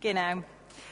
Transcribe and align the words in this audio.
Genau. 0.00 0.42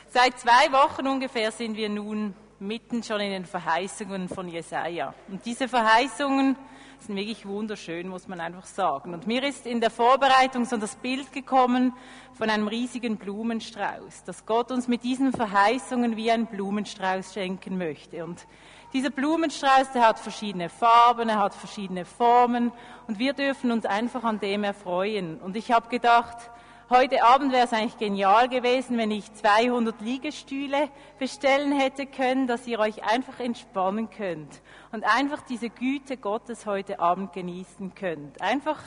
Seit 0.08 0.38
zwei 0.38 0.72
Wochen 0.72 1.06
ungefähr 1.06 1.52
sind 1.52 1.76
wir 1.76 1.88
nun 1.90 2.34
mitten 2.58 3.02
schon 3.02 3.20
in 3.20 3.32
den 3.32 3.44
Verheißungen 3.44 4.28
von 4.28 4.48
Jesaja. 4.48 5.12
Und 5.28 5.44
diese 5.44 5.68
Verheißungen 5.68 6.56
sind 7.00 7.16
wirklich 7.16 7.44
wunderschön, 7.44 8.08
muss 8.08 8.28
man 8.28 8.40
einfach 8.40 8.64
sagen. 8.64 9.12
Und 9.12 9.26
mir 9.26 9.42
ist 9.44 9.66
in 9.66 9.82
der 9.82 9.90
Vorbereitung 9.90 10.64
so 10.64 10.78
das 10.78 10.96
Bild 10.96 11.32
gekommen 11.32 11.92
von 12.32 12.48
einem 12.48 12.66
riesigen 12.66 13.18
Blumenstrauß, 13.18 14.24
dass 14.24 14.46
Gott 14.46 14.70
uns 14.70 14.88
mit 14.88 15.04
diesen 15.04 15.32
Verheißungen 15.32 16.16
wie 16.16 16.30
ein 16.30 16.46
Blumenstrauß 16.46 17.34
schenken 17.34 17.76
möchte. 17.76 18.24
Und 18.24 18.46
dieser 18.94 19.10
Blumenstrauß, 19.10 19.92
der 19.92 20.06
hat 20.06 20.18
verschiedene 20.18 20.70
Farben, 20.70 21.28
er 21.28 21.40
hat 21.40 21.54
verschiedene 21.54 22.06
Formen 22.06 22.72
und 23.06 23.18
wir 23.18 23.34
dürfen 23.34 23.70
uns 23.70 23.84
einfach 23.84 24.24
an 24.24 24.40
dem 24.40 24.64
erfreuen. 24.64 25.40
Und 25.40 25.56
ich 25.56 25.72
habe 25.72 25.88
gedacht, 25.88 26.50
Heute 26.96 27.24
Abend 27.24 27.50
wäre 27.50 27.64
es 27.64 27.72
eigentlich 27.72 27.98
genial 27.98 28.48
gewesen, 28.48 28.96
wenn 28.98 29.10
ich 29.10 29.34
200 29.34 30.00
Liegestühle 30.00 30.88
bestellen 31.18 31.72
hätte 31.72 32.06
können, 32.06 32.46
dass 32.46 32.68
ihr 32.68 32.78
euch 32.78 33.02
einfach 33.02 33.40
entspannen 33.40 34.10
könnt 34.10 34.62
und 34.92 35.02
einfach 35.02 35.40
diese 35.42 35.70
Güte 35.70 36.16
Gottes 36.16 36.66
heute 36.66 37.00
Abend 37.00 37.32
genießen 37.32 37.96
könnt. 37.96 38.40
Einfach 38.40 38.78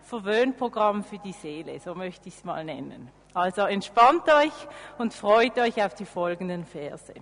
Verwöhnprogramm 0.00 1.04
für 1.04 1.18
die 1.18 1.34
Seele, 1.34 1.78
so 1.80 1.94
möchte 1.94 2.30
ich 2.30 2.36
es 2.36 2.44
mal 2.44 2.64
nennen. 2.64 3.10
Also 3.34 3.60
entspannt 3.60 4.26
euch 4.32 4.54
und 4.96 5.12
freut 5.12 5.58
euch 5.58 5.84
auf 5.84 5.92
die 5.92 6.06
folgenden 6.06 6.64
Verse. 6.64 7.12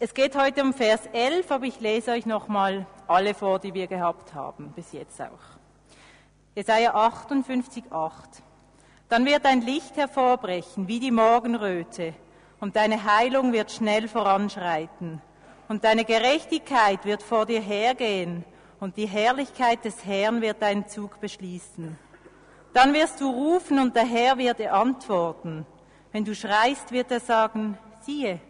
Es 0.00 0.14
geht 0.14 0.34
heute 0.34 0.62
um 0.62 0.72
Vers 0.72 1.06
11, 1.12 1.48
aber 1.52 1.66
ich 1.66 1.78
lese 1.78 2.10
euch 2.10 2.26
nochmal 2.26 2.88
alle 3.06 3.34
vor, 3.34 3.60
die 3.60 3.72
wir 3.72 3.86
gehabt 3.86 4.34
haben, 4.34 4.72
bis 4.74 4.90
jetzt 4.90 5.22
auch. 5.22 5.60
Jesaja 6.56 6.92
58, 6.92 7.84
8. 7.92 8.42
Dann 9.08 9.24
wird 9.24 9.46
ein 9.46 9.60
Licht 9.60 9.96
hervorbrechen 9.96 10.88
wie 10.88 11.00
die 11.00 11.10
Morgenröte, 11.10 12.14
und 12.58 12.74
deine 12.74 13.04
Heilung 13.04 13.52
wird 13.52 13.70
schnell 13.70 14.08
voranschreiten, 14.08 15.20
und 15.68 15.84
deine 15.84 16.04
Gerechtigkeit 16.04 17.04
wird 17.04 17.22
vor 17.22 17.46
dir 17.46 17.60
hergehen, 17.60 18.44
und 18.80 18.96
die 18.96 19.06
Herrlichkeit 19.06 19.84
des 19.84 20.04
Herrn 20.04 20.40
wird 20.42 20.60
deinen 20.60 20.88
Zug 20.88 21.20
beschließen. 21.20 21.98
Dann 22.72 22.92
wirst 22.92 23.20
du 23.20 23.30
rufen, 23.30 23.78
und 23.78 23.94
der 23.94 24.06
Herr 24.06 24.38
wird 24.38 24.58
dir 24.58 24.74
antworten. 24.74 25.64
Wenn 26.12 26.24
du 26.24 26.34
schreist, 26.34 26.92
wird 26.92 27.10
er 27.10 27.20
sagen, 27.20 27.78
siehe, 28.02 28.40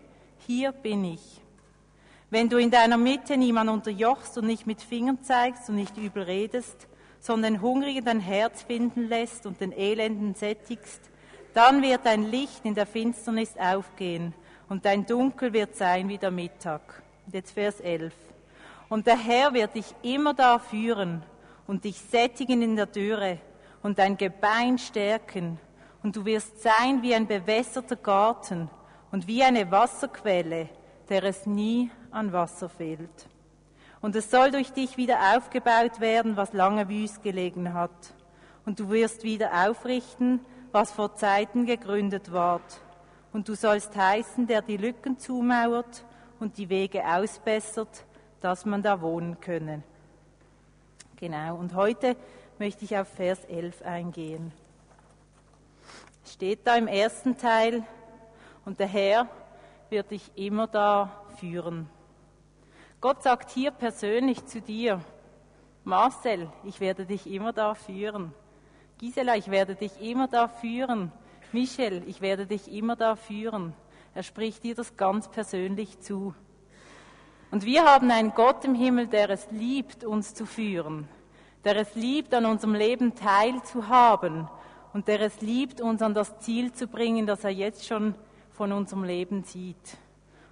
hier 0.47 0.73
bin 0.73 1.05
ich. 1.05 1.41
Wenn 2.31 2.49
du 2.49 2.57
in 2.57 2.71
deiner 2.71 2.97
Mitte 2.97 3.37
niemand 3.37 3.71
unterjochst 3.71 4.39
und 4.39 4.47
nicht 4.47 4.67
mit 4.67 4.83
Fingern 4.83 5.23
zeigst 5.23 5.69
und 5.69 5.77
nicht 5.77 5.97
übel 5.97 6.25
redest, 6.25 6.89
sondern 7.27 7.61
Hungrigen 7.61 8.05
dein 8.05 8.21
Herz 8.21 8.63
finden 8.63 9.09
lässt 9.09 9.47
und 9.47 9.61
den 9.61 9.73
Elenden 9.73 10.37
sättigst, 10.37 11.01
dann 11.55 11.83
wird 11.83 12.07
dein 12.07 12.23
Licht 12.23 12.65
in 12.65 12.77
der 12.77 12.87
Finsternis 12.87 13.57
aufgehen 13.59 14.33
und 14.69 14.85
dein 14.85 15.07
Dunkel 15.07 15.53
wird 15.53 15.75
sein 15.75 16.09
wie 16.09 16.19
der 16.19 16.31
Mittag. 16.31 17.03
Und 17.27 17.35
jetzt 17.35 17.51
Vers 17.51 17.81
11. 17.81 18.15
Und 18.89 19.09
der 19.09 19.19
Herr 19.19 19.53
wird 19.55 19.75
dich 19.75 19.93
immer 20.03 20.35
da 20.35 20.61
führen 20.61 21.25
und 21.67 21.83
dich 21.83 22.01
sättigen 22.01 22.63
in 22.63 22.77
der 22.77 22.87
Dürre 22.87 23.39
und 23.83 23.99
dein 23.99 24.17
Gebein 24.17 24.79
stärken 24.79 25.59
und 26.05 26.15
du 26.15 26.25
wirst 26.25 26.63
sein 26.63 27.03
wie 27.03 27.13
ein 27.13 27.27
bewässerter 27.27 27.97
Garten 27.97 28.71
und 29.11 29.27
wie 29.27 29.43
eine 29.43 29.69
Wasserquelle, 29.73 30.69
der 31.09 31.25
es 31.25 31.45
nie 31.45 31.91
an 32.13 32.33
Wasser 32.33 32.69
fehlt. 32.69 33.27
Und 34.01 34.15
es 34.15 34.31
soll 34.31 34.51
durch 34.51 34.73
dich 34.73 34.97
wieder 34.97 35.37
aufgebaut 35.37 36.01
werden, 36.01 36.37
was 36.37 36.53
lange 36.53 36.89
wüst 36.89 37.23
gelegen 37.23 37.75
hat. 37.75 38.15
Und 38.65 38.81
du 38.81 38.91
wirst 38.91 39.23
wieder 39.23 39.69
aufrichten, 39.69 40.41
was 40.73 40.93
vor 40.93 41.15
Zeiten 41.15 41.67
gegründet 41.67 42.33
ward. 42.33 42.81
Und 43.33 43.49
du 43.49 43.55
sollst 43.55 43.97
heißen, 43.97 44.47
der 44.47 44.63
die 44.63 44.77
Lücken 44.77 45.19
zumauert 45.19 46.05
und 46.39 46.59
die 46.59 46.69
Wege 46.69 47.05
ausbessert, 47.07 48.05
dass 48.41 48.65
man 48.65 48.83
da 48.83 49.01
wohnen 49.01 49.41
könne. 49.41 49.83
Genau, 51.17 51.57
und 51.57 51.75
heute 51.75 52.17
möchte 52.59 52.85
ich 52.85 52.97
auf 52.97 53.09
Vers 53.09 53.45
11 53.47 53.83
eingehen. 53.83 54.53
Steht 56.25 56.67
da 56.67 56.77
im 56.77 56.89
ersten 56.89 57.39
Teil, 57.39 57.85
und 58.67 58.81
der 58.81 58.89
Herr 58.89 59.29
wird 59.91 60.11
dich 60.11 60.33
immer 60.35 60.67
da 60.67 61.23
führen. 61.39 61.89
Gott 63.01 63.23
sagt 63.23 63.51
hier 63.51 63.73
persönlich 63.73 64.47
zu 64.47 64.63
dir, 64.63 65.01
Marcel, 65.85 66.49
ich 66.65 66.81
werde 66.81 67.05
dich 67.05 67.27
immer 67.31 67.53
da 67.53 67.75
führen. 67.75 68.33
Gisela, 68.99 69.37
ich 69.37 69.51
werde 69.51 69.75
dich 69.75 70.01
immer 70.01 70.29
da 70.29 70.49
führen. 70.49 71.13
Michel, 71.53 72.03
ich 72.07 72.23
werde 72.23 72.47
dich 72.47 72.73
immer 72.73 72.97
da 72.97 73.15
führen. 73.15 73.75
Er 74.15 74.23
spricht 74.23 74.65
dir 74.65 74.75
das 74.75 74.97
ganz 74.97 75.29
persönlich 75.29 76.01
zu. 76.01 76.35
Und 77.51 77.67
wir 77.67 77.85
haben 77.85 78.11
einen 78.11 78.33
Gott 78.33 78.65
im 78.65 78.75
Himmel, 78.75 79.07
der 79.07 79.29
es 79.29 79.51
liebt, 79.51 80.03
uns 80.05 80.33
zu 80.33 80.47
führen, 80.47 81.07
der 81.65 81.77
es 81.77 81.95
liebt, 81.95 82.33
an 82.33 82.47
unserem 82.47 82.75
Leben 82.75 83.15
teilzuhaben 83.15 84.49
und 84.95 85.07
der 85.07 85.21
es 85.21 85.43
liebt, 85.43 85.83
uns 85.83 86.01
an 86.01 86.15
das 86.15 86.39
Ziel 86.41 86.73
zu 86.73 86.87
bringen, 86.89 87.27
das 87.27 87.45
er 87.45 87.51
jetzt 87.51 87.87
schon 87.87 88.15
von 88.53 88.73
unserem 88.73 89.05
Leben 89.05 89.45
sieht. 89.45 89.99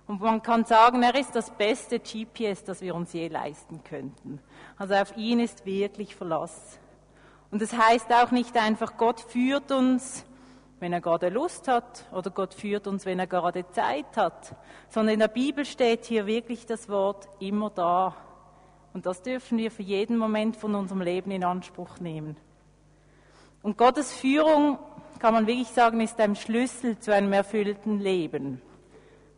Und 0.07 0.21
man 0.21 0.43
kann 0.43 0.65
sagen, 0.65 1.03
er 1.03 1.15
ist 1.15 1.35
das 1.35 1.51
beste 1.51 1.99
GPS, 1.99 2.63
das 2.65 2.83
wir 2.83 2.95
uns 2.95 3.13
je 3.15 3.29
leisten 3.29 3.83
könnten. 3.85 4.39
Also 4.77 4.95
auf 4.95 5.17
ihn 5.17 5.41
ist 5.41 5.65
wirklich 5.65 6.15
Verlass. 6.15 6.79
Und 7.51 7.63
es 7.63 7.71
das 7.71 7.81
heißt 7.81 8.13
auch 8.13 8.31
nicht 8.31 8.57
einfach, 8.57 8.97
Gott 8.99 9.21
führt 9.21 9.73
uns, 9.73 10.27
wenn 10.81 10.93
er 10.93 11.01
gerade 11.01 11.31
Lust 11.31 11.69
hat, 11.69 12.05
oder 12.13 12.31
Gott 12.31 12.53
führt 12.53 12.87
uns, 12.87 13.07
wenn 13.07 13.19
er 13.19 13.27
gerade 13.27 13.67
Zeit 13.71 14.17
hat, 14.17 14.55
sondern 14.91 15.15
in 15.15 15.21
der 15.21 15.29
Bibel 15.29 15.65
steht 15.65 16.05
hier 16.05 16.27
wirklich 16.27 16.67
das 16.67 16.89
Wort 16.91 17.27
immer 17.39 17.71
da. 17.71 18.15
Und 18.93 19.07
das 19.07 19.23
dürfen 19.23 19.57
wir 19.57 19.71
für 19.71 19.83
jeden 19.83 20.19
Moment 20.19 20.57
von 20.57 20.75
unserem 20.75 21.01
Leben 21.01 21.31
in 21.31 21.45
Anspruch 21.45 21.99
nehmen. 22.01 22.37
Und 23.63 23.79
Gottes 23.79 24.13
Führung, 24.13 24.79
kann 25.19 25.33
man 25.33 25.47
wirklich 25.47 25.69
sagen, 25.69 26.01
ist 26.03 26.21
ein 26.21 26.37
Schlüssel 26.37 26.99
zu 26.99 27.15
einem 27.15 27.33
erfüllten 27.33 28.01
Leben 28.01 28.61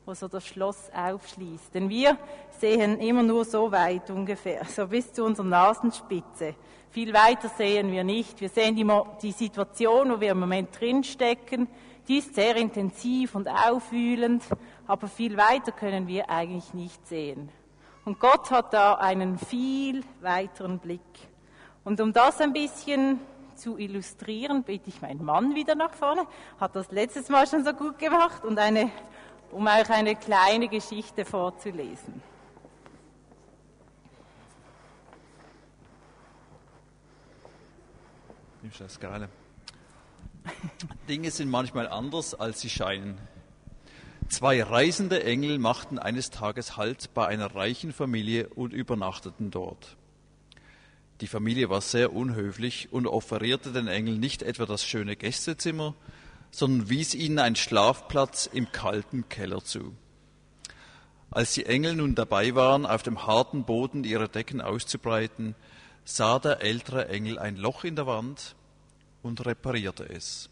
wo 0.06 0.15
so 0.15 0.28
das 0.28 0.47
Schloss 0.47 0.91
aufschließt. 0.94 1.75
Denn 1.75 1.89
wir 1.89 2.17
sehen 2.61 3.00
immer 3.00 3.25
nur 3.25 3.44
so 3.44 3.71
weit 3.72 4.09
ungefähr, 4.11 4.65
so 4.65 4.87
bis 4.87 5.12
zu 5.12 5.25
unserer 5.25 5.47
Nasenspitze. 5.47 6.55
Viel 6.91 7.12
weiter 7.12 7.49
sehen 7.49 7.91
wir 7.91 8.05
nicht. 8.05 8.41
Wir 8.41 8.49
sehen 8.49 8.77
die, 8.77 8.87
die 9.21 9.33
Situation, 9.33 10.12
wo 10.12 10.21
wir 10.21 10.31
im 10.31 10.41
Moment 10.41 10.81
drinstecken, 10.81 11.69
die 12.06 12.19
ist 12.19 12.37
sehr 12.37 12.55
intensiv 12.55 13.34
und 13.34 13.49
aufwühlend, 13.49 14.44
aber 14.87 15.09
viel 15.09 15.37
weiter 15.37 15.72
können 15.72 16.06
wir 16.06 16.31
eigentlich 16.31 16.73
nicht 16.73 17.05
sehen. 17.09 17.49
Und 18.05 18.21
Gott 18.21 18.53
hat 18.53 18.73
da 18.73 18.94
einen 18.94 19.37
viel 19.37 20.05
weiteren 20.21 20.78
Blick. 20.78 21.00
Und 21.83 22.00
um 22.00 22.12
das 22.12 22.41
ein 22.41 22.53
bisschen 22.53 23.19
zu 23.56 23.77
illustrieren, 23.77 24.62
bitte 24.62 24.88
ich 24.88 25.03
meinen 25.03 25.25
Mann 25.25 25.56
wieder 25.56 25.75
nach 25.75 25.93
vorne, 25.93 26.27
hat 26.61 26.77
das 26.77 26.93
letztes 26.93 27.28
Mal 27.28 27.49
schon 27.49 27.65
so 27.65 27.73
gut 27.73 27.99
gemacht 27.99 28.44
und 28.44 28.59
eine 28.59 28.91
um 29.52 29.66
euch 29.66 29.90
eine 29.90 30.16
kleine 30.16 30.68
Geschichte 30.68 31.24
vorzulesen. 31.24 32.22
Nimmst 38.62 38.80
du 38.80 38.84
das 38.84 38.98
gerade? 38.98 39.28
Dinge 41.08 41.30
sind 41.30 41.50
manchmal 41.50 41.88
anders, 41.88 42.34
als 42.34 42.60
sie 42.60 42.70
scheinen. 42.70 43.18
Zwei 44.28 44.62
reisende 44.62 45.22
Engel 45.22 45.58
machten 45.58 45.98
eines 46.00 46.30
Tages 46.30 46.76
Halt 46.76 47.14
bei 47.14 47.26
einer 47.26 47.54
reichen 47.54 47.92
Familie 47.92 48.48
und 48.48 48.72
übernachteten 48.72 49.52
dort. 49.52 49.96
Die 51.20 51.28
Familie 51.28 51.70
war 51.70 51.80
sehr 51.80 52.12
unhöflich 52.12 52.92
und 52.92 53.06
offerierte 53.06 53.72
den 53.72 53.86
Engeln 53.86 54.18
nicht 54.18 54.42
etwa 54.42 54.66
das 54.66 54.84
schöne 54.84 55.16
Gästezimmer, 55.16 55.94
sondern 56.50 56.88
wies 56.88 57.14
ihnen 57.14 57.38
einen 57.38 57.56
Schlafplatz 57.56 58.46
im 58.46 58.72
kalten 58.72 59.28
Keller 59.28 59.62
zu. 59.62 59.94
Als 61.31 61.54
die 61.54 61.66
Engel 61.66 61.96
nun 61.96 62.14
dabei 62.14 62.54
waren, 62.54 62.87
auf 62.87 63.02
dem 63.02 63.26
harten 63.26 63.64
Boden 63.64 64.04
ihre 64.04 64.28
Decken 64.28 64.60
auszubreiten, 64.60 65.54
sah 66.04 66.38
der 66.38 66.62
ältere 66.62 67.08
Engel 67.08 67.38
ein 67.38 67.56
Loch 67.56 67.84
in 67.84 67.96
der 67.96 68.06
Wand 68.06 68.54
und 69.22 69.44
reparierte 69.44 70.08
es. 70.08 70.48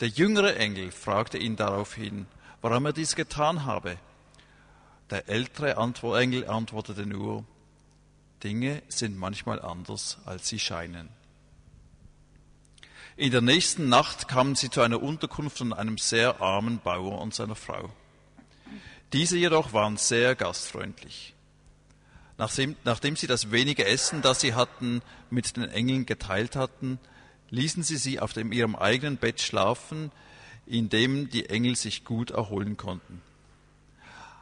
Der 0.00 0.08
jüngere 0.08 0.56
Engel 0.56 0.90
fragte 0.90 1.38
ihn 1.38 1.56
daraufhin, 1.56 2.26
warum 2.60 2.86
er 2.86 2.92
dies 2.92 3.14
getan 3.14 3.64
habe. 3.64 3.98
Der 5.10 5.28
ältere 5.28 5.76
Engel 6.18 6.48
antwortete 6.48 7.04
nur, 7.04 7.44
Dinge 8.42 8.82
sind 8.88 9.16
manchmal 9.16 9.60
anders, 9.60 10.18
als 10.24 10.48
sie 10.48 10.58
scheinen. 10.58 11.08
In 13.22 13.30
der 13.30 13.40
nächsten 13.40 13.88
Nacht 13.88 14.26
kamen 14.26 14.56
sie 14.56 14.68
zu 14.68 14.80
einer 14.80 15.00
Unterkunft 15.00 15.58
von 15.58 15.72
einem 15.72 15.96
sehr 15.96 16.42
armen 16.42 16.80
Bauer 16.80 17.20
und 17.20 17.32
seiner 17.32 17.54
Frau. 17.54 17.88
Diese 19.12 19.38
jedoch 19.38 19.72
waren 19.72 19.96
sehr 19.96 20.34
gastfreundlich. 20.34 21.32
Nachdem, 22.36 23.14
sie 23.14 23.28
das 23.28 23.52
wenige 23.52 23.86
Essen, 23.86 24.22
das 24.22 24.40
sie 24.40 24.54
hatten, 24.54 25.02
mit 25.30 25.56
den 25.56 25.68
Engeln 25.68 26.04
geteilt 26.04 26.56
hatten, 26.56 26.98
ließen 27.50 27.84
sie 27.84 27.96
sie 27.96 28.18
auf 28.18 28.32
dem, 28.32 28.50
ihrem 28.50 28.74
eigenen 28.74 29.18
Bett 29.18 29.40
schlafen, 29.40 30.10
in 30.66 30.88
dem 30.88 31.30
die 31.30 31.48
Engel 31.48 31.76
sich 31.76 32.04
gut 32.04 32.32
erholen 32.32 32.76
konnten. 32.76 33.22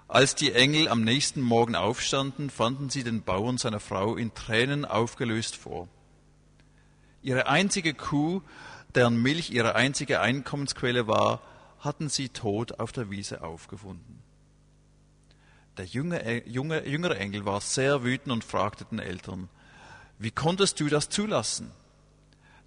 Als 0.08 0.36
die 0.36 0.54
Engel 0.54 0.88
am 0.88 1.04
nächsten 1.04 1.42
Morgen 1.42 1.76
aufstanden, 1.76 2.48
fanden 2.48 2.88
sie 2.88 3.04
den 3.04 3.24
Bauern 3.24 3.58
seiner 3.58 3.78
Frau 3.78 4.16
in 4.16 4.32
Tränen 4.32 4.86
aufgelöst 4.86 5.54
vor. 5.56 5.86
Ihre 7.22 7.46
einzige 7.46 7.92
Kuh, 7.92 8.40
deren 8.94 9.20
Milch 9.20 9.50
ihre 9.50 9.74
einzige 9.74 10.20
Einkommensquelle 10.20 11.06
war, 11.06 11.40
hatten 11.80 12.08
sie 12.08 12.28
tot 12.28 12.78
auf 12.78 12.92
der 12.92 13.10
Wiese 13.10 13.42
aufgefunden. 13.42 14.22
Der 15.76 15.86
junge, 15.86 16.46
junge, 16.46 16.86
jüngere 16.86 17.16
Engel 17.16 17.44
war 17.44 17.60
sehr 17.60 18.04
wütend 18.04 18.32
und 18.32 18.44
fragte 18.44 18.84
den 18.84 18.98
Eltern, 18.98 19.48
wie 20.18 20.30
konntest 20.30 20.78
du 20.80 20.88
das 20.88 21.08
zulassen? 21.08 21.70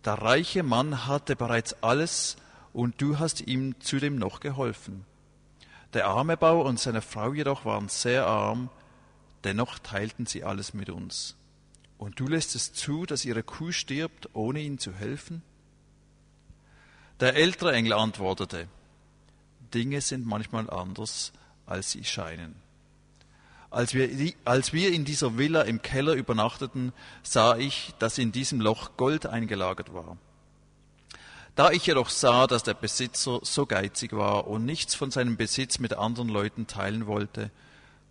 Der 0.06 0.14
reiche 0.14 0.64
Mann 0.64 1.06
hatte 1.06 1.36
bereits 1.36 1.82
alles 1.84 2.38
und 2.74 3.00
du 3.00 3.20
hast 3.20 3.42
ihm 3.42 3.80
zudem 3.80 4.18
noch 4.18 4.40
geholfen. 4.40 5.06
Der 5.94 6.08
arme 6.08 6.38
Bauer 6.38 6.66
und 6.66 6.80
seine 6.80 7.02
Frau 7.02 7.34
jedoch 7.34 7.66
waren 7.66 7.88
sehr 7.88 8.26
arm, 8.26 8.70
dennoch 9.44 9.78
teilten 9.78 10.26
sie 10.26 10.44
alles 10.44 10.74
mit 10.74 10.90
uns. 10.90 11.36
Und 12.00 12.20
du 12.20 12.28
lässt 12.28 12.56
es 12.56 12.74
zu, 12.74 13.06
dass 13.06 13.26
ihre 13.26 13.44
Kuh 13.44 13.72
stirbt, 13.72 14.30
ohne 14.34 14.60
ihnen 14.62 14.80
zu 14.80 14.92
helfen? 14.94 15.44
Der 17.20 17.36
ältere 17.36 17.74
Engel 17.74 17.94
antwortete, 17.94 18.68
Dinge 19.74 20.02
sind 20.02 20.26
manchmal 20.26 20.70
anders, 20.70 21.32
als 21.66 21.92
sie 21.92 22.04
scheinen. 22.04 22.56
Als 23.70 23.94
wir, 23.94 24.34
als 24.46 24.72
wir 24.74 24.92
in 24.94 25.04
dieser 25.04 25.38
Villa 25.38 25.62
im 25.62 25.82
Keller 25.82 26.14
übernachteten, 26.14 26.94
sah 27.24 27.58
ich, 27.58 27.94
dass 27.98 28.18
in 28.18 28.32
diesem 28.32 28.62
Loch 28.62 28.98
Gold 28.98 29.26
eingelagert 29.26 29.94
war. 29.94 30.18
Da 31.56 31.72
ich 31.72 31.86
jedoch 31.86 32.10
sah, 32.10 32.48
dass 32.48 32.64
der 32.64 32.74
Besitzer 32.74 33.40
so 33.44 33.66
geizig 33.66 34.14
war 34.14 34.48
und 34.48 34.66
nichts 34.66 34.96
von 34.96 35.12
seinem 35.12 35.38
Besitz 35.38 35.80
mit 35.80 35.94
anderen 35.94 36.30
Leuten 36.30 36.66
teilen 36.66 37.06
wollte, 37.06 37.52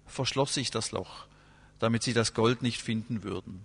verschloss 0.06 0.56
ich 0.56 0.70
das 0.70 0.92
Loch, 0.92 1.26
damit 1.80 2.02
sie 2.02 2.12
das 2.12 2.34
Gold 2.34 2.62
nicht 2.62 2.80
finden 2.80 3.24
würden. 3.24 3.64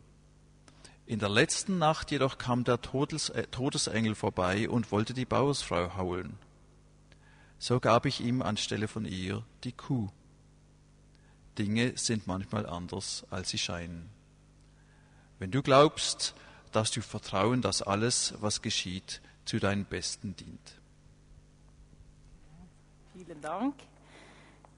In 1.07 1.19
der 1.19 1.29
letzten 1.29 1.77
Nacht 1.77 2.11
jedoch 2.11 2.37
kam 2.37 2.65
der 2.65 2.75
äh, 2.75 3.47
Todesengel 3.47 4.13
vorbei 4.13 4.69
und 4.69 4.91
wollte 4.91 5.13
die 5.13 5.23
Bauersfrau 5.23 5.95
haulen. 5.95 6.37
So 7.59 7.79
gab 7.79 8.05
ich 8.05 8.19
ihm 8.19 8.41
anstelle 8.41 8.89
von 8.89 9.05
ihr 9.05 9.41
die 9.63 9.71
Kuh. 9.71 10.09
Dinge 11.57 11.93
sind 11.95 12.27
manchmal 12.27 12.65
anders, 12.65 13.25
als 13.29 13.49
sie 13.49 13.57
scheinen. 13.57 14.09
Wenn 15.39 15.49
du 15.49 15.63
glaubst, 15.63 16.35
darfst 16.73 16.97
du 16.97 17.01
vertrauen, 17.01 17.61
dass 17.61 17.81
alles, 17.81 18.33
was 18.41 18.61
geschieht, 18.61 19.21
zu 19.45 19.59
deinem 19.59 19.85
Besten 19.85 20.35
dient. 20.35 20.81
Vielen 23.13 23.39
Dank. 23.39 23.75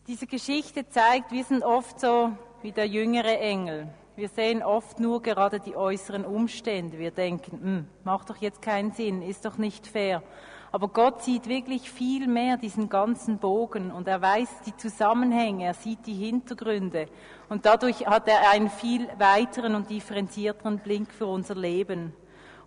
Diese 0.06 0.28
Geschichte 0.28 0.88
zeigt, 0.88 1.31
wir 1.31 1.44
sind 1.44 1.64
oft 1.64 2.00
so 2.00 2.38
wie 2.62 2.72
der 2.72 2.88
jüngere 2.88 3.40
Engel. 3.40 3.92
Wir 4.19 4.27
sehen 4.27 4.63
oft 4.63 5.00
nur 5.00 5.21
gerade 5.21 5.62
die 5.62 5.77
äußeren 5.77 6.25
Umstände. 6.25 7.00
Wir 7.00 7.12
denken, 7.12 7.62
hm, 7.62 7.88
macht 8.04 8.30
doch 8.30 8.36
jetzt 8.36 8.62
keinen 8.62 8.92
Sinn, 8.92 9.21
ist 9.21 9.45
doch 9.45 9.57
nicht 9.57 9.88
fair. 9.88 10.21
Aber 10.74 10.89
Gott 10.89 11.24
sieht 11.24 11.48
wirklich 11.48 11.89
viel 11.89 12.27
mehr 12.27 12.57
diesen 12.57 12.89
ganzen 12.89 13.38
Bogen 13.38 13.92
und 13.92 14.10
er 14.10 14.21
weiß 14.21 14.63
die 14.66 14.75
Zusammenhänge, 14.75 15.68
er 15.68 15.74
sieht 15.74 16.06
die 16.06 16.16
Hintergründe 16.16 17.07
und 17.48 17.66
dadurch 17.66 18.07
hat 18.07 18.27
er 18.27 18.50
einen 18.50 18.69
viel 18.69 19.07
weiteren 19.18 19.74
und 19.74 19.89
differenzierteren 19.89 20.80
Blick 20.80 21.13
für 21.13 21.27
unser 21.27 21.56
Leben. 21.56 22.12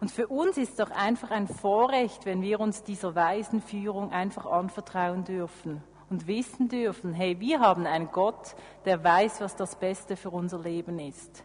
Und 0.01 0.11
für 0.11 0.29
uns 0.29 0.57
ist 0.57 0.81
doch 0.81 0.91
einfach 0.91 1.31
ein 1.31 1.49
Vorrecht, 1.49 2.25
wenn 2.25 2.41
wir 2.41 2.61
uns 2.61 2.83
dieser 2.83 3.15
weisen 3.15 3.61
Führung 3.61 4.11
einfach 4.11 4.47
anvertrauen 4.47 5.25
dürfen 5.25 5.83
und 6.13 6.27
wissen 6.27 6.69
dürfen, 6.69 7.15
hey, 7.15 7.41
wir 7.41 7.61
haben 7.61 7.87
einen 7.87 8.13
Gott, 8.13 8.55
der 8.85 9.03
weiß, 9.03 9.41
was 9.41 9.57
das 9.57 9.75
Beste 9.75 10.15
für 10.15 10.29
unser 10.29 10.59
Leben 10.59 10.99
ist. 10.99 11.43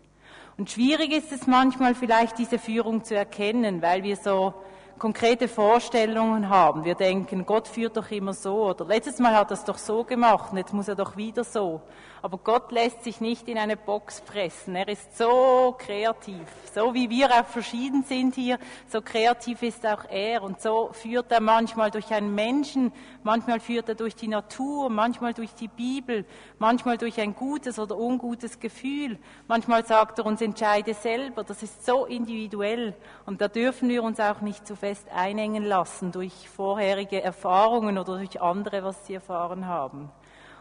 Und 0.58 0.70
schwierig 0.70 1.14
ist 1.14 1.32
es 1.32 1.48
manchmal 1.48 1.96
vielleicht, 1.96 2.38
diese 2.38 2.60
Führung 2.60 3.02
zu 3.06 3.16
erkennen, 3.16 3.82
weil 3.82 4.04
wir 4.04 4.18
so 4.18 4.54
konkrete 5.00 5.48
Vorstellungen 5.48 6.50
haben. 6.50 6.84
Wir 6.84 6.96
denken, 6.96 7.46
Gott 7.46 7.70
führt 7.70 7.96
doch 7.96 8.12
immer 8.12 8.34
so 8.34 8.66
oder 8.66 8.84
letztes 8.84 9.20
Mal 9.20 9.36
hat 9.36 9.52
er 9.52 9.54
es 9.54 9.64
doch 9.64 9.78
so 9.78 10.04
gemacht 10.04 10.52
und 10.52 10.58
jetzt 10.58 10.74
muss 10.74 10.90
er 10.90 10.96
doch 10.96 11.16
wieder 11.16 11.46
so. 11.46 11.82
Aber 12.28 12.40
Gott 12.40 12.74
lässt 12.74 13.06
sich 13.06 13.22
nicht 13.22 13.48
in 13.48 13.58
eine 13.58 13.78
Box 13.78 14.20
pressen. 14.20 14.76
Er 14.76 14.90
ist 14.90 15.18
so 15.18 15.74
kreativ. 15.78 16.46
So 16.76 16.94
wie 16.94 17.10
wir 17.10 17.32
auch 17.32 17.46
verschieden 17.46 18.04
sind 18.04 18.36
hier, 18.36 18.60
so 18.90 19.02
kreativ 19.02 19.64
ist 19.64 19.88
auch 19.88 20.04
er. 20.10 20.44
Und 20.44 20.60
so 20.60 20.90
führt 20.92 21.32
er 21.32 21.40
manchmal 21.40 21.90
durch 21.90 22.12
einen 22.12 22.36
Menschen, 22.36 22.92
manchmal 23.24 23.62
führt 23.62 23.88
er 23.88 23.96
durch 23.96 24.14
die 24.14 24.28
Natur, 24.28 24.90
manchmal 24.90 25.34
durch 25.34 25.54
die 25.54 25.70
Bibel, 25.70 26.26
manchmal 26.60 26.98
durch 26.98 27.18
ein 27.22 27.34
gutes 27.34 27.80
oder 27.80 27.98
ungutes 27.98 28.60
Gefühl. 28.60 29.18
Manchmal 29.48 29.86
sagt 29.86 30.20
er 30.20 30.26
uns, 30.26 30.42
entscheide 30.42 30.96
selber. 30.96 31.46
Das 31.46 31.64
ist 31.64 31.86
so 31.86 32.06
individuell. 32.08 32.94
Und 33.26 33.40
da 33.40 33.48
dürfen 33.48 33.88
wir 33.88 34.04
uns 34.04 34.20
auch 34.20 34.42
nicht 34.42 34.68
zu 34.68 34.76
fest 34.76 35.08
einengen 35.16 35.64
lassen 35.64 36.12
durch 36.12 36.50
vorherige 36.50 37.24
Erfahrungen 37.24 37.98
oder 37.98 38.18
durch 38.18 38.42
andere, 38.42 38.84
was 38.84 39.08
sie 39.08 39.14
erfahren 39.14 39.66
haben. 39.66 40.12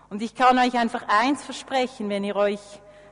Und 0.08 0.22
ich 0.22 0.34
kann 0.34 0.58
euch 0.58 0.78
einfach 0.78 1.04
eins 1.08 1.44
versprechen, 1.44 2.08
wenn 2.08 2.22
ihr 2.22 2.36
euch 2.36 2.60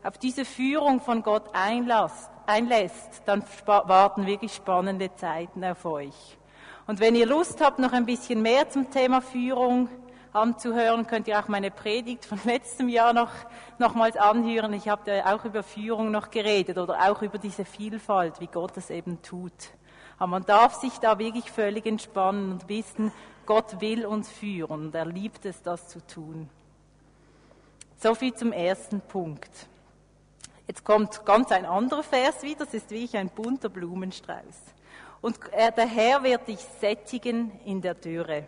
auf 0.04 0.18
diese 0.18 0.44
Führung 0.44 1.00
von 1.00 1.22
Gott 1.22 1.44
einlasst, 1.52 2.30
einlässt, 2.46 3.22
dann 3.26 3.42
warten 3.66 4.26
wirklich 4.26 4.54
spannende 4.54 5.14
Zeiten 5.14 5.64
auf 5.64 5.84
euch. 5.84 6.38
Und 6.86 7.00
wenn 7.00 7.14
ihr 7.14 7.26
Lust 7.26 7.60
habt, 7.60 7.78
noch 7.78 7.92
ein 7.92 8.06
bisschen 8.06 8.42
mehr 8.42 8.68
zum 8.68 8.90
Thema 8.90 9.22
Führung 9.22 9.88
anzuhören, 10.32 11.06
könnt 11.06 11.26
ihr 11.26 11.38
auch 11.38 11.48
meine 11.48 11.70
Predigt 11.70 12.26
von 12.26 12.38
letztem 12.44 12.88
Jahr 12.88 13.12
noch 13.12 13.30
nochmals 13.78 14.16
anhören. 14.16 14.72
Ich 14.74 14.88
habe 14.88 15.02
da 15.04 15.34
auch 15.34 15.44
über 15.44 15.62
Führung 15.62 16.10
noch 16.10 16.30
geredet 16.30 16.78
oder 16.78 17.10
auch 17.10 17.22
über 17.22 17.38
diese 17.38 17.64
Vielfalt, 17.64 18.40
wie 18.40 18.46
Gott 18.48 18.76
es 18.76 18.90
eben 18.90 19.22
tut. 19.22 19.52
Aber 20.18 20.28
man 20.28 20.44
darf 20.44 20.74
sich 20.74 20.98
da 20.98 21.18
wirklich 21.18 21.50
völlig 21.50 21.86
entspannen 21.86 22.52
und 22.52 22.68
wissen, 22.68 23.10
Gott 23.46 23.80
will 23.80 24.06
uns 24.06 24.30
führen 24.30 24.86
und 24.86 24.94
er 24.94 25.06
liebt 25.06 25.44
es, 25.44 25.62
das 25.62 25.88
zu 25.88 26.06
tun. 26.06 26.48
So 28.04 28.14
viel 28.14 28.34
zum 28.34 28.52
ersten 28.52 29.00
Punkt. 29.00 29.48
Jetzt 30.66 30.84
kommt 30.84 31.24
ganz 31.24 31.50
ein 31.50 31.64
anderer 31.64 32.02
Vers 32.02 32.42
wieder, 32.42 32.66
das 32.66 32.74
ist 32.74 32.90
wie 32.90 33.08
ein 33.16 33.30
bunter 33.30 33.70
Blumenstrauß. 33.70 34.60
Und 35.22 35.40
der 35.54 35.86
Herr 35.86 36.22
wird 36.22 36.46
dich 36.46 36.58
sättigen 36.82 37.58
in 37.64 37.80
der 37.80 37.94
Dürre. 37.94 38.44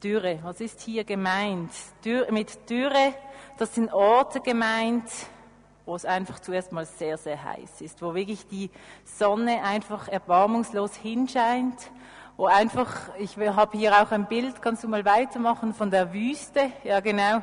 Dürre, 0.00 0.38
was 0.44 0.60
ist 0.60 0.80
hier 0.82 1.02
gemeint? 1.02 1.72
Dürre, 2.04 2.30
mit 2.30 2.70
Dürre, 2.70 3.12
das 3.56 3.74
sind 3.74 3.92
Orte 3.92 4.38
gemeint, 4.40 5.10
wo 5.84 5.96
es 5.96 6.04
einfach 6.04 6.38
zuerst 6.38 6.70
mal 6.70 6.86
sehr, 6.86 7.18
sehr 7.18 7.42
heiß 7.42 7.80
ist, 7.80 8.00
wo 8.02 8.14
wirklich 8.14 8.46
die 8.46 8.70
Sonne 9.04 9.64
einfach 9.64 10.06
erbarmungslos 10.06 10.94
hinscheint, 10.94 11.90
wo 12.36 12.46
einfach, 12.46 13.08
ich 13.18 13.36
habe 13.36 13.76
hier 13.76 14.00
auch 14.00 14.12
ein 14.12 14.28
Bild, 14.28 14.62
kannst 14.62 14.84
du 14.84 14.88
mal 14.88 15.04
weitermachen, 15.04 15.74
von 15.74 15.90
der 15.90 16.12
Wüste, 16.12 16.70
ja 16.84 17.00
genau, 17.00 17.42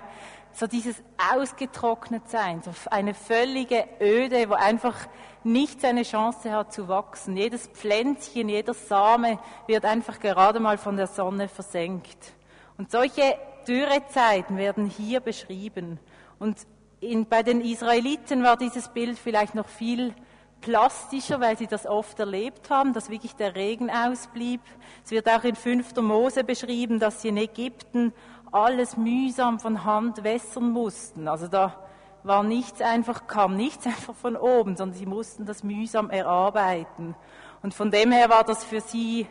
so 0.56 0.68
dieses 0.68 0.96
ausgetrocknet 1.34 2.30
sein, 2.30 2.62
so 2.64 2.72
eine 2.90 3.14
völlige 3.14 3.86
Öde, 4.00 4.50
wo 4.50 4.54
einfach 4.54 4.96
nichts 5.44 5.84
eine 5.84 6.04
Chance 6.04 6.52
hat 6.52 6.72
zu 6.72 6.88
wachsen. 6.88 7.36
Jedes 7.36 7.68
Pflänzchen, 7.68 8.48
jeder 8.48 8.74
Same 8.74 9.38
wird 9.68 9.84
einfach 9.84 10.20
gerade 10.20 10.60
mal 10.60 10.78
von 10.78 10.96
der 10.96 11.08
Sonne 11.08 11.50
versenkt. 11.50 12.34
Und 12.78 12.90
solche 12.90 13.38
Dürrezeiten 13.68 14.58
werden 14.58 14.86
hier 14.86 15.20
beschrieben. 15.20 16.00
Und 16.40 16.58
in, 17.02 17.26
bei 17.26 17.44
den 17.44 17.62
Israeliten 17.62 18.44
war 18.44 18.58
dieses 18.58 18.88
Bild 18.90 19.20
vielleicht 19.20 19.56
noch 19.56 19.68
viel 19.68 20.14
plastischer, 20.62 21.40
weil 21.40 21.58
sie 21.58 21.68
das 21.68 21.86
oft 21.86 22.20
erlebt 22.20 22.70
haben, 22.70 22.94
dass 22.94 23.10
wirklich 23.10 23.36
der 23.36 23.56
Regen 23.56 23.90
ausblieb. 23.92 24.62
Es 25.04 25.12
wird 25.12 25.30
auch 25.30 25.44
in 25.44 25.56
5. 25.56 25.96
Mose 25.98 26.44
beschrieben, 26.44 27.00
dass 27.00 27.22
sie 27.22 27.28
in 27.28 27.38
Ägypten 27.38 28.14
alles 28.52 28.98
mühsam 28.98 29.60
von 29.60 29.84
Hand 29.84 30.24
wässern 30.24 30.72
mussten. 30.72 31.28
Also 31.28 31.48
da 31.48 31.76
war 32.24 32.44
nichts 32.44 32.82
einfach, 32.82 33.28
kam 33.28 33.56
nichts 33.56 33.86
einfach 33.86 34.16
von 34.16 34.36
oben, 34.36 34.76
sondern 34.76 34.98
sie 34.98 35.06
mussten 35.06 35.46
das 35.46 35.64
mühsam 35.64 36.10
erarbeiten. 36.10 37.16
Und 37.62 37.74
von 37.74 37.92
dem 37.92 38.12
her 38.12 38.30
war 38.30 38.44
das 38.44 38.64
für 38.64 38.82
sie 38.82 39.28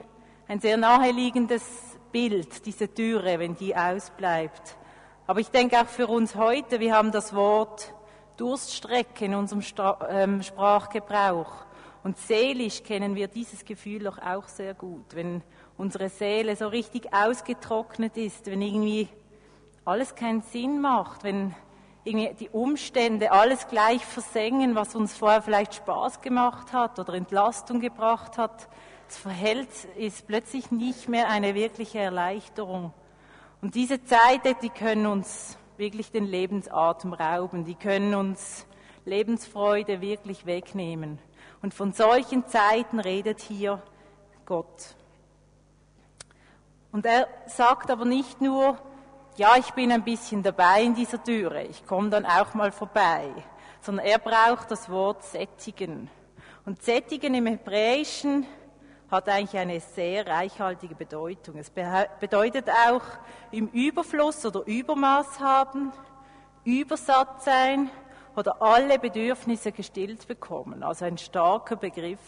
ein 0.49 0.61
sehr 0.61 0.77
naheliegendes 0.77 1.65
Bild, 2.13 2.67
diese 2.67 2.89
Dürre, 2.89 3.39
wenn 3.39 3.57
die 3.57 3.75
ausbleibt. 3.75 4.77
Aber 5.27 5.41
ich 5.41 5.51
denke 5.51 5.81
auch 5.81 5.87
für 5.87 6.07
uns 6.07 6.35
heute, 6.35 6.81
wir 6.81 6.95
haben 6.95 7.11
das 7.11 7.35
Wort 7.35 7.95
Durststrecke 8.37 9.25
in 9.25 9.35
unserem 9.35 9.63
ähm, 10.09 10.43
Sprachgebrauch. 10.43 11.65
Und 12.03 12.19
seelisch 12.19 12.83
kennen 12.83 13.15
wir 13.15 13.29
dieses 13.29 13.65
Gefühl 13.65 14.05
doch 14.05 14.19
auch 14.19 14.49
sehr 14.49 14.75
gut, 14.75 15.15
wenn 15.15 15.43
unsere 15.77 16.09
Seele 16.09 16.57
so 16.57 16.69
richtig 16.69 17.13
ausgetrocknet 17.13 18.17
ist, 18.17 18.47
wenn 18.47 18.63
irgendwie 18.63 19.09
alles 19.85 20.15
keinen 20.15 20.43
Sinn 20.43 20.81
macht, 20.81 21.25
wenn 21.25 21.55
irgendwie 22.05 22.35
die 22.35 22.49
Umstände 22.51 23.33
alles 23.33 23.67
gleich 23.69 24.05
versengen, 24.05 24.75
was 24.75 24.95
uns 24.95 25.17
vorher 25.17 25.43
vielleicht 25.43 25.75
Spaß 25.75 26.21
gemacht 26.21 26.73
hat 26.73 26.99
oder 26.99 27.15
Entlastung 27.15 27.81
gebracht 27.81 28.39
hat, 28.39 28.69
das 29.07 29.19
Verhältnis 29.19 29.87
ist 29.97 30.27
plötzlich 30.27 30.71
nicht 30.71 31.09
mehr 31.09 31.29
eine 31.29 31.55
wirkliche 31.55 31.99
Erleichterung. 31.99 32.93
Und 33.61 33.75
diese 33.75 34.03
Zeiten, 34.05 34.55
die 34.63 34.71
können 34.71 35.07
uns 35.07 35.59
wirklich 35.77 36.11
den 36.11 36.25
Lebensatem 36.25 37.13
rauben, 37.13 37.65
die 37.65 37.75
können 37.75 38.15
uns 38.15 38.67
Lebensfreude 39.05 40.01
wirklich 40.01 40.47
wegnehmen. 40.47 41.19
Und 41.63 41.75
von 41.75 41.93
solchen 41.93 42.47
Zeiten 42.47 43.01
redet 43.01 43.41
hier 43.41 43.83
Gott. 44.47 44.97
Und 46.95 47.07
er 47.07 47.27
sagt 47.47 47.91
aber 47.91 48.05
nicht 48.05 48.41
nur, 48.41 48.79
ja, 49.35 49.57
ich 49.59 49.73
bin 49.73 49.91
ein 49.91 50.05
bisschen 50.05 50.45
dabei 50.45 50.85
in 50.85 50.95
dieser 50.95 51.21
Türe, 51.21 51.65
ich 51.65 51.85
komme 51.85 52.09
dann 52.09 52.25
auch 52.25 52.55
mal 52.55 52.71
vorbei, 52.71 53.31
sondern 53.81 54.07
er 54.07 54.21
braucht 54.21 54.71
das 54.71 54.89
Wort 54.89 55.25
sättigen. 55.25 56.09
Und 56.65 56.85
sättigen 56.85 57.35
im 57.35 57.47
Hebräischen 57.47 58.47
hat 59.11 59.29
eigentlich 59.29 59.61
eine 59.61 59.81
sehr 59.81 60.25
reichhaltige 60.25 60.95
Bedeutung. 60.95 61.57
Es 61.57 61.69
bedeutet 61.69 62.71
auch 62.71 63.03
im 63.51 63.67
Überfluss 63.71 64.47
oder 64.47 64.65
Übermaß 64.65 65.41
haben, 65.41 65.91
übersatt 66.63 67.43
sein 67.43 67.91
oder 68.37 68.63
alle 68.63 69.01
Bedürfnisse 69.01 69.73
gestillt 69.73 70.29
bekommen. 70.29 70.85
Also 70.85 71.07
ein 71.07 71.19
starker 71.19 71.75
Begriff. 71.75 72.21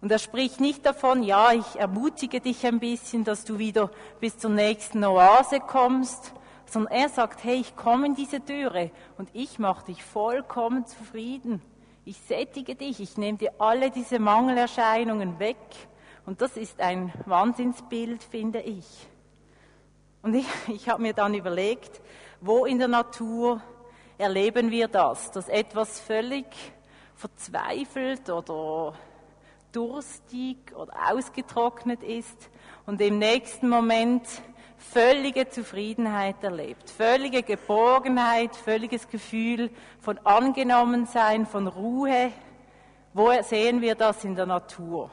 Und 0.00 0.12
er 0.12 0.18
spricht 0.18 0.60
nicht 0.60 0.84
davon, 0.84 1.22
ja, 1.22 1.52
ich 1.52 1.76
ermutige 1.76 2.40
dich 2.40 2.66
ein 2.66 2.80
bisschen, 2.80 3.24
dass 3.24 3.44
du 3.44 3.58
wieder 3.58 3.90
bis 4.20 4.38
zur 4.38 4.50
nächsten 4.50 5.02
Oase 5.04 5.60
kommst, 5.60 6.32
sondern 6.66 6.92
er 6.92 7.08
sagt, 7.08 7.44
hey, 7.44 7.56
ich 7.60 7.76
komme 7.76 8.06
in 8.06 8.14
diese 8.14 8.44
Türe 8.44 8.90
und 9.18 9.28
ich 9.32 9.58
mache 9.58 9.86
dich 9.86 10.04
vollkommen 10.04 10.86
zufrieden. 10.86 11.62
Ich 12.04 12.18
sättige 12.20 12.74
dich, 12.74 13.00
ich 13.00 13.16
nehme 13.16 13.38
dir 13.38 13.52
alle 13.58 13.90
diese 13.90 14.18
Mangelerscheinungen 14.18 15.38
weg. 15.38 15.56
Und 16.26 16.40
das 16.40 16.56
ist 16.56 16.80
ein 16.80 17.12
Wahnsinnsbild, 17.24 18.22
finde 18.22 18.60
ich. 18.60 18.84
Und 20.22 20.34
ich, 20.34 20.46
ich 20.68 20.88
habe 20.88 21.02
mir 21.02 21.14
dann 21.14 21.34
überlegt, 21.34 22.00
wo 22.40 22.66
in 22.66 22.78
der 22.78 22.88
Natur 22.88 23.60
erleben 24.18 24.70
wir 24.70 24.88
das, 24.88 25.30
dass 25.30 25.48
etwas 25.48 26.00
völlig 26.00 26.46
verzweifelt 27.14 28.28
oder 28.28 28.94
durstig 29.76 30.74
oder 30.74 31.12
ausgetrocknet 31.12 32.02
ist 32.02 32.48
und 32.86 32.98
im 33.02 33.18
nächsten 33.18 33.68
Moment 33.68 34.26
völlige 34.78 35.50
Zufriedenheit 35.50 36.42
erlebt, 36.42 36.88
völlige 36.88 37.42
Geborgenheit, 37.42 38.56
völliges 38.56 39.06
Gefühl 39.08 39.70
von 40.00 40.18
Angenommensein, 40.24 41.44
von 41.44 41.66
Ruhe. 41.66 42.32
Wo 43.12 43.30
sehen 43.42 43.82
wir 43.82 43.94
das 43.94 44.24
in 44.24 44.34
der 44.34 44.46
Natur? 44.46 45.10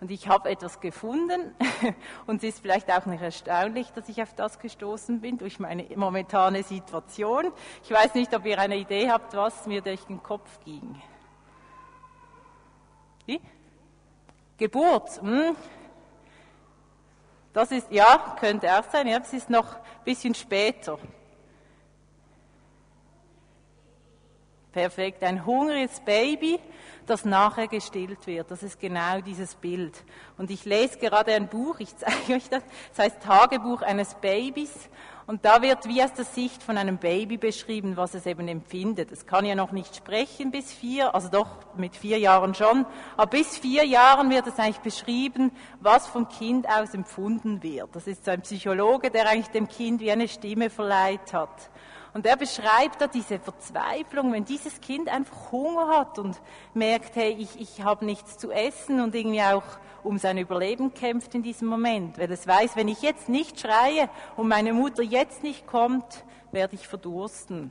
Und 0.00 0.10
ich 0.10 0.28
habe 0.28 0.50
etwas 0.50 0.80
gefunden 0.80 1.54
und 2.26 2.42
es 2.42 2.54
ist 2.54 2.60
vielleicht 2.60 2.90
auch 2.90 3.06
nicht 3.06 3.22
erstaunlich, 3.22 3.92
dass 3.92 4.08
ich 4.08 4.20
auf 4.20 4.34
das 4.34 4.58
gestoßen 4.58 5.20
bin 5.20 5.38
durch 5.38 5.60
meine 5.60 5.84
momentane 5.94 6.64
Situation. 6.64 7.52
Ich 7.84 7.90
weiß 7.92 8.14
nicht, 8.14 8.34
ob 8.34 8.44
ihr 8.46 8.58
eine 8.58 8.76
Idee 8.76 9.10
habt, 9.10 9.34
was 9.34 9.66
mir 9.66 9.80
durch 9.80 10.04
den 10.04 10.22
Kopf 10.22 10.58
ging. 10.64 11.00
Wie? 13.26 13.40
Geburt. 14.56 15.20
Hm? 15.20 15.56
Das 17.52 17.70
ist, 17.70 17.90
ja, 17.90 18.36
könnte 18.38 18.70
auch 18.78 18.84
sein, 18.90 19.06
ja, 19.06 19.18
es 19.18 19.32
ist 19.32 19.48
noch 19.48 19.76
ein 19.76 20.04
bisschen 20.04 20.34
später. 20.34 20.98
Perfekt, 24.72 25.22
ein 25.22 25.46
hungriges 25.46 26.00
Baby, 26.00 26.58
das 27.06 27.24
nachher 27.24 27.66
gestillt 27.66 28.26
wird. 28.26 28.50
Das 28.50 28.62
ist 28.62 28.78
genau 28.78 29.22
dieses 29.22 29.54
Bild. 29.54 30.04
Und 30.36 30.50
ich 30.50 30.66
lese 30.66 30.98
gerade 30.98 31.32
ein 31.32 31.48
Buch, 31.48 31.80
ich 31.80 31.96
zeige 31.96 32.34
euch 32.34 32.50
das, 32.50 32.62
das 32.90 33.06
heißt 33.06 33.22
Tagebuch 33.22 33.80
eines 33.80 34.14
Babys. 34.16 34.90
Und 35.26 35.44
da 35.44 35.60
wird 35.60 35.88
wie 35.88 36.04
aus 36.04 36.12
der 36.12 36.24
Sicht 36.24 36.62
von 36.62 36.78
einem 36.78 36.98
Baby 36.98 37.36
beschrieben, 37.36 37.96
was 37.96 38.14
es 38.14 38.26
eben 38.26 38.46
empfindet. 38.46 39.10
Es 39.10 39.26
kann 39.26 39.44
ja 39.44 39.56
noch 39.56 39.72
nicht 39.72 39.96
sprechen 39.96 40.52
bis 40.52 40.72
vier, 40.72 41.16
also 41.16 41.28
doch 41.28 41.48
mit 41.76 41.96
vier 41.96 42.18
Jahren 42.20 42.54
schon, 42.54 42.86
aber 43.16 43.30
bis 43.30 43.58
vier 43.58 43.84
Jahren 43.84 44.30
wird 44.30 44.46
es 44.46 44.56
eigentlich 44.60 44.78
beschrieben, 44.78 45.50
was 45.80 46.06
vom 46.06 46.28
Kind 46.28 46.68
aus 46.68 46.94
empfunden 46.94 47.60
wird. 47.64 47.88
Das 47.96 48.06
ist 48.06 48.24
so 48.24 48.30
ein 48.30 48.42
Psychologe, 48.42 49.10
der 49.10 49.28
eigentlich 49.28 49.48
dem 49.48 49.66
Kind 49.66 50.00
wie 50.00 50.12
eine 50.12 50.28
Stimme 50.28 50.70
verleiht 50.70 51.32
hat. 51.32 51.70
Und 52.16 52.24
er 52.24 52.38
beschreibt 52.38 53.02
da 53.02 53.08
diese 53.08 53.38
Verzweiflung, 53.38 54.32
wenn 54.32 54.46
dieses 54.46 54.80
Kind 54.80 55.10
einfach 55.10 55.52
Hunger 55.52 55.88
hat 55.88 56.18
und 56.18 56.40
merkt, 56.72 57.14
hey, 57.14 57.36
ich, 57.38 57.60
ich 57.60 57.84
habe 57.84 58.06
nichts 58.06 58.38
zu 58.38 58.50
essen 58.50 59.02
und 59.02 59.14
irgendwie 59.14 59.42
auch 59.42 59.62
um 60.02 60.16
sein 60.16 60.38
Überleben 60.38 60.94
kämpft 60.94 61.34
in 61.34 61.42
diesem 61.42 61.68
Moment, 61.68 62.16
weil 62.16 62.32
es 62.32 62.46
weiß, 62.46 62.74
wenn 62.74 62.88
ich 62.88 63.02
jetzt 63.02 63.28
nicht 63.28 63.60
schreie 63.60 64.08
und 64.34 64.48
meine 64.48 64.72
Mutter 64.72 65.02
jetzt 65.02 65.42
nicht 65.42 65.66
kommt, 65.66 66.24
werde 66.52 66.76
ich 66.76 66.88
verdursten. 66.88 67.70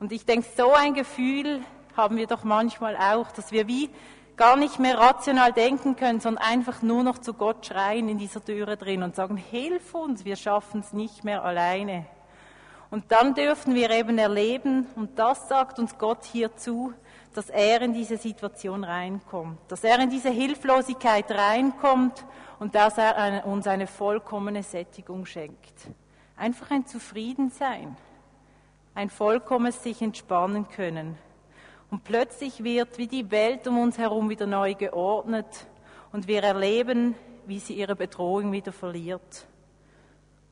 Und 0.00 0.10
ich 0.10 0.26
denke, 0.26 0.48
so 0.56 0.74
ein 0.74 0.94
Gefühl 0.94 1.60
haben 1.96 2.16
wir 2.16 2.26
doch 2.26 2.42
manchmal 2.42 2.96
auch, 2.96 3.30
dass 3.30 3.52
wir 3.52 3.68
wie 3.68 3.90
gar 4.36 4.56
nicht 4.56 4.80
mehr 4.80 4.98
rational 4.98 5.52
denken 5.52 5.94
können, 5.94 6.18
sondern 6.18 6.42
einfach 6.42 6.82
nur 6.82 7.04
noch 7.04 7.18
zu 7.18 7.32
Gott 7.32 7.64
schreien 7.64 8.08
in 8.08 8.18
dieser 8.18 8.44
Türe 8.44 8.76
drin 8.76 9.04
und 9.04 9.14
sagen, 9.14 9.36
hilf 9.36 9.94
uns, 9.94 10.24
wir 10.24 10.34
schaffen 10.34 10.80
es 10.80 10.92
nicht 10.92 11.22
mehr 11.22 11.44
alleine. 11.44 12.06
Und 12.90 13.12
dann 13.12 13.34
dürfen 13.34 13.74
wir 13.74 13.90
eben 13.90 14.18
erleben, 14.18 14.86
und 14.96 15.18
das 15.18 15.48
sagt 15.48 15.78
uns 15.78 15.98
Gott 15.98 16.24
hierzu, 16.24 16.94
dass 17.34 17.50
er 17.50 17.82
in 17.82 17.92
diese 17.92 18.16
Situation 18.16 18.82
reinkommt, 18.82 19.58
dass 19.68 19.84
er 19.84 19.98
in 20.00 20.10
diese 20.10 20.30
Hilflosigkeit 20.30 21.30
reinkommt 21.30 22.24
und 22.58 22.74
dass 22.74 22.96
er 22.98 23.46
uns 23.46 23.66
eine 23.66 23.86
vollkommene 23.86 24.62
Sättigung 24.62 25.26
schenkt. 25.26 25.88
Einfach 26.36 26.70
ein 26.70 26.86
Zufriedensein, 26.86 27.96
ein 28.94 29.10
vollkommenes 29.10 29.82
sich 29.82 30.00
entspannen 30.00 30.68
können. 30.68 31.18
Und 31.90 32.04
plötzlich 32.04 32.64
wird 32.64 32.98
wie 32.98 33.06
die 33.06 33.30
Welt 33.30 33.66
um 33.66 33.78
uns 33.78 33.98
herum 33.98 34.30
wieder 34.30 34.46
neu 34.46 34.74
geordnet 34.74 35.66
und 36.10 36.26
wir 36.26 36.42
erleben, 36.42 37.14
wie 37.46 37.58
sie 37.58 37.74
ihre 37.74 37.96
Bedrohung 37.96 38.52
wieder 38.52 38.72
verliert. 38.72 39.46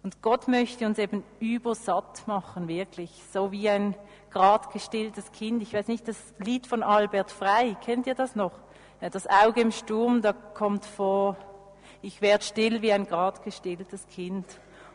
Und 0.06 0.22
Gott 0.22 0.46
möchte 0.46 0.86
uns 0.86 1.00
eben 1.00 1.24
übersatt 1.40 2.28
machen, 2.28 2.68
wirklich. 2.68 3.10
So 3.32 3.50
wie 3.50 3.68
ein 3.68 3.96
grad 4.30 4.72
gestilltes 4.72 5.32
Kind. 5.32 5.64
Ich 5.64 5.74
weiß 5.74 5.88
nicht, 5.88 6.06
das 6.06 6.16
Lied 6.38 6.68
von 6.68 6.84
Albert 6.84 7.32
Frey, 7.32 7.74
kennt 7.84 8.06
ihr 8.06 8.14
das 8.14 8.36
noch? 8.36 8.52
Ja, 9.00 9.10
das 9.10 9.26
Auge 9.26 9.60
im 9.60 9.72
Sturm, 9.72 10.22
da 10.22 10.32
kommt 10.32 10.84
vor, 10.84 11.36
ich 12.02 12.22
werde 12.22 12.44
still 12.44 12.82
wie 12.82 12.92
ein 12.92 13.08
grad 13.08 13.42
gestilltes 13.42 14.06
Kind. 14.06 14.46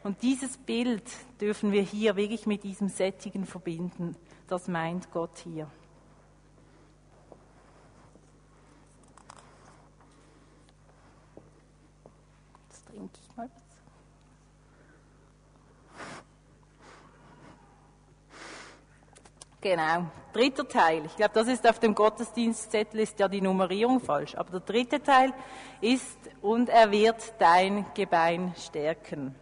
Und 0.02 0.22
dieses 0.22 0.58
Bild 0.58 1.04
dürfen 1.42 1.74
wir 1.74 1.82
hier 1.82 2.16
wirklich 2.16 2.48
mit 2.48 2.64
diesem 2.64 2.88
Sättigen 2.88 3.46
verbinden. 3.46 4.16
Das 4.48 4.70
meint 4.70 5.12
Gott 5.12 5.40
hier. 5.44 5.68
Jetzt 12.70 12.88
trinke 12.88 13.20
ich 13.22 13.36
mal 13.36 13.50
was. 13.54 13.72
Genau. 19.62 20.08
Dritter 20.34 20.68
Teil. 20.68 21.06
Ich 21.06 21.16
glaube, 21.16 21.34
das 21.36 21.48
ist 21.48 21.70
auf 21.70 21.78
dem 21.78 21.94
Gottesdienstzettel 21.94 23.00
ist 23.00 23.20
ja 23.20 23.28
die 23.28 23.42
Nummerierung 23.42 24.00
falsch. 24.00 24.34
Aber 24.36 24.50
der 24.50 24.62
dritte 24.62 25.04
Teil 25.04 25.34
ist, 25.82 26.18
und 26.42 26.70
er 26.70 26.90
wird 26.92 27.34
dein 27.38 27.86
Gebein 27.94 28.56
stärken. 28.58 29.36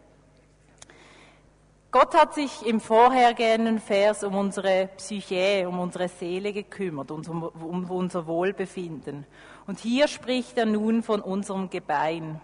Gott 1.91 2.13
hat 2.13 2.35
sich 2.35 2.65
im 2.67 2.81
vorhergehenden 2.81 3.79
Vers 3.79 4.23
um 4.23 4.35
unsere 4.35 4.89
Psyche, 4.97 5.67
um 5.67 5.79
unsere 5.79 6.07
Seele 6.07 6.53
gekümmert, 6.53 7.09
um, 7.09 7.89
unser 7.89 8.27
Wohlbefinden. 8.27 9.25
Und 9.65 9.79
hier 9.79 10.07
spricht 10.07 10.57
er 10.57 10.65
nun 10.65 11.01
von 11.01 11.21
unserem 11.21 11.69
Gebein. 11.69 12.41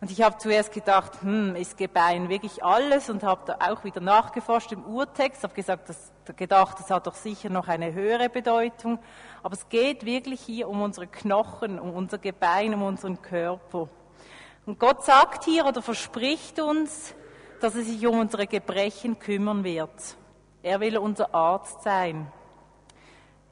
Und 0.00 0.10
ich 0.10 0.22
habe 0.22 0.36
zuerst 0.38 0.72
gedacht, 0.72 1.22
hm, 1.22 1.56
ist 1.56 1.76
Gebein 1.76 2.28
wirklich 2.28 2.62
alles? 2.62 3.08
Und 3.08 3.22
habe 3.22 3.42
da 3.46 3.58
auch 3.68 3.82
wieder 3.82 4.00
nachgeforscht 4.00 4.72
im 4.72 4.84
Urtext, 4.84 5.42
habe 5.42 5.54
gesagt, 5.54 5.88
das, 5.88 6.11
gedacht, 6.36 6.78
das 6.78 6.90
hat 6.90 7.06
doch 7.06 7.14
sicher 7.14 7.50
noch 7.50 7.68
eine 7.68 7.92
höhere 7.92 8.28
Bedeutung. 8.28 8.98
Aber 9.42 9.54
es 9.54 9.68
geht 9.68 10.04
wirklich 10.04 10.40
hier 10.40 10.68
um 10.68 10.80
unsere 10.80 11.06
Knochen, 11.06 11.78
um 11.78 11.92
unser 11.94 12.18
Gebein, 12.18 12.74
um 12.74 12.82
unseren 12.82 13.20
Körper. 13.20 13.88
Und 14.64 14.78
Gott 14.78 15.04
sagt 15.04 15.44
hier 15.44 15.66
oder 15.66 15.82
verspricht 15.82 16.60
uns, 16.60 17.14
dass 17.60 17.74
er 17.74 17.82
sich 17.82 18.06
um 18.06 18.18
unsere 18.18 18.46
Gebrechen 18.46 19.18
kümmern 19.18 19.64
wird. 19.64 20.16
Er 20.62 20.78
will 20.80 20.98
unser 20.98 21.34
Arzt 21.34 21.82
sein. 21.82 22.30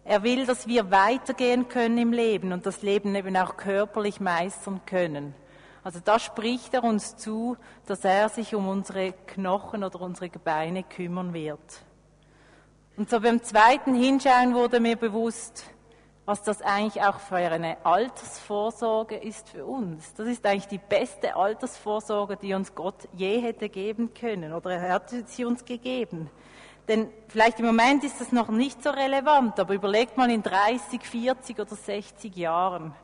Er 0.05 0.23
will, 0.23 0.47
dass 0.47 0.67
wir 0.67 0.91
weitergehen 0.91 1.69
können 1.69 1.99
im 1.99 2.13
Leben 2.13 2.53
und 2.53 2.67
das 2.67 2.83
Leben 2.83 3.15
eben 3.15 3.37
auch 3.37 3.57
körperlich 3.57 4.21
meistern 4.21 4.81
können. 4.87 5.35
Also 5.83 6.01
da 6.05 6.19
spricht 6.19 6.75
er 6.75 6.85
uns 6.85 7.17
zu, 7.17 7.57
dass 7.87 8.05
er 8.05 8.29
sich 8.29 8.55
um 8.55 8.69
unsere 8.69 9.13
Knochen 9.13 9.83
oder 9.83 10.01
unsere 10.01 10.29
Gebeine 10.29 10.83
kümmern 10.83 11.33
wird. 11.33 11.85
Und 13.01 13.09
so 13.09 13.19
beim 13.19 13.43
zweiten 13.43 13.95
Hinschauen 13.95 14.55
wurde 14.55 14.79
mir 14.79 14.95
bewusst, 14.95 15.65
was 16.27 16.43
das 16.43 16.61
eigentlich 16.61 17.03
auch 17.03 17.19
für 17.19 17.37
eine 17.37 17.79
Altersvorsorge 17.83 19.17
ist 19.17 19.49
für 19.49 19.65
uns. 19.65 20.13
Das 20.13 20.27
ist 20.29 20.45
eigentlich 20.45 20.69
die 20.69 20.77
beste 20.87 21.35
Altersvorsorge, 21.35 22.37
die 22.37 22.53
uns 22.53 22.75
Gott 22.75 23.09
je 23.15 23.41
hätte 23.41 23.71
geben 23.71 24.13
können 24.13 24.53
oder 24.53 24.73
er 24.73 24.93
hat 24.93 25.09
sie 25.09 25.47
uns 25.47 25.65
gegeben. 25.65 26.29
Denn 26.89 27.09
vielleicht 27.29 27.59
im 27.61 27.65
Moment 27.65 28.05
ist 28.05 28.21
das 28.21 28.33
noch 28.33 28.49
nicht 28.49 28.83
so 28.83 28.91
relevant, 28.91 29.59
aber 29.59 29.73
überlegt 29.73 30.19
mal 30.19 30.31
in 30.31 30.43
30, 30.43 31.01
40 31.01 31.59
oder 31.59 31.77
60 31.77 32.37
Jahren. 32.37 32.95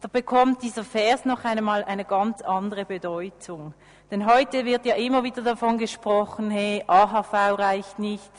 Da 0.00 0.08
bekommt 0.08 0.62
dieser 0.62 0.82
Vers 0.82 1.26
noch 1.26 1.44
einmal 1.44 1.84
eine 1.84 2.06
ganz 2.06 2.40
andere 2.40 2.86
Bedeutung. 2.86 3.74
Denn 4.10 4.24
heute 4.24 4.64
wird 4.64 4.86
ja 4.86 4.94
immer 4.94 5.24
wieder 5.24 5.42
davon 5.42 5.76
gesprochen, 5.76 6.50
hey, 6.50 6.82
AHV 6.86 7.58
reicht 7.58 7.98
nicht, 7.98 8.32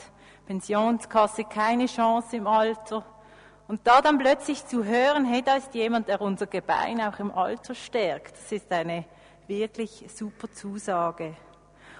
Pensionskasse 0.48 1.44
keine 1.44 1.84
Chance 1.84 2.38
im 2.38 2.46
Alter. 2.46 3.04
Und 3.68 3.86
da 3.86 4.00
dann 4.00 4.16
plötzlich 4.16 4.66
zu 4.66 4.82
hören, 4.82 5.26
hey, 5.26 5.42
da 5.42 5.56
ist 5.56 5.74
jemand, 5.74 6.08
der 6.08 6.22
unser 6.22 6.46
Gebein 6.46 7.02
auch 7.02 7.18
im 7.18 7.30
Alter 7.30 7.74
stärkt, 7.74 8.32
das 8.32 8.50
ist 8.52 8.72
eine 8.72 9.04
wirklich 9.46 10.06
super 10.08 10.50
Zusage. 10.50 11.36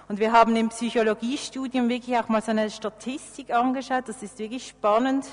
Und 0.07 0.17
wir 0.19 0.31
haben 0.31 0.55
im 0.55 0.69
Psychologiestudium 0.69 1.89
wirklich 1.89 2.17
auch 2.17 2.27
mal 2.27 2.41
so 2.41 2.49
eine 2.49 2.71
Statistik 2.71 3.53
angeschaut. 3.53 4.09
Das 4.09 4.23
ist 4.23 4.39
wirklich 4.39 4.67
spannend, 4.67 5.27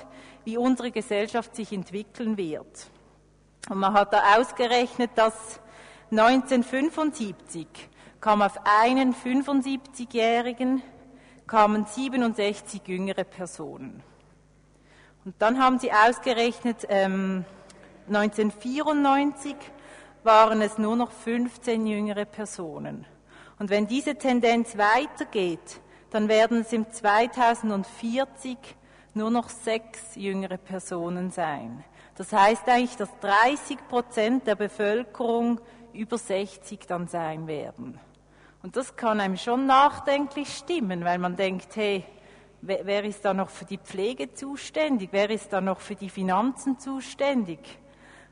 wie 0.45 0.59
unsere 0.59 0.91
Gesellschaft 0.91 1.57
sich 1.57 1.73
entwickeln 1.73 2.37
wird. 2.37 2.91
Und 3.71 3.79
man 3.79 3.95
hat 3.95 4.13
da 4.13 4.37
ausgerechnet, 4.37 5.13
dass 5.15 5.59
1975 6.11 7.67
kam 8.21 8.43
auf 8.43 8.61
einen 8.83 9.15
75-Jährigen 9.15 10.83
kamen 11.47 11.87
67 11.87 12.83
jüngere 12.87 13.25
Personen. 13.25 14.03
Und 15.25 15.35
dann 15.39 15.61
haben 15.61 15.79
sie 15.79 15.93
ausgerechnet, 15.93 16.87
ähm, 16.89 17.45
1994 18.09 19.57
waren 20.23 20.61
es 20.63 20.79
nur 20.79 20.97
noch 20.97 21.11
15 21.11 21.87
jüngere 21.87 22.25
Personen. 22.25 23.07
Und 23.59 23.71
wenn 23.71 23.87
diese 23.87 24.17
Tendenz 24.17 24.77
weitergeht, 24.77 25.81
dann 26.11 26.29
werden 26.29 26.61
es 26.61 26.73
im 26.73 26.91
2040 26.91 28.59
nur 29.15 29.31
noch 29.31 29.49
sechs 29.49 30.15
jüngere 30.15 30.59
Personen 30.59 31.31
sein. 31.31 31.85
Das 32.17 32.33
heißt 32.33 32.69
eigentlich, 32.69 32.97
dass 32.97 33.11
30 33.21 33.89
Prozent 33.89 34.47
der 34.47 34.55
Bevölkerung 34.55 35.61
über 35.93 36.19
60 36.19 36.87
dann 36.87 37.09
sein 37.09 37.47
werden. 37.47 37.99
Und 38.67 38.75
das 38.75 38.97
kann 38.97 39.21
einem 39.21 39.37
schon 39.37 39.67
nachdenklich 39.67 40.49
stimmen, 40.53 41.05
weil 41.05 41.19
man 41.19 41.37
denkt, 41.37 41.77
hey, 41.77 42.05
Wer 42.63 43.05
ist 43.05 43.25
da 43.25 43.33
noch 43.33 43.51
für 43.51 43.65
die 43.65 43.79
Pflege 43.79 44.35
zuständig? 44.35 45.11
Wer 45.13 45.31
ist 45.31 45.53
da 45.53 45.61
noch 45.61 45.79
für 45.79 45.95
die 45.95 46.11
Finanzen 46.11 46.81
zuständig? 46.81 47.61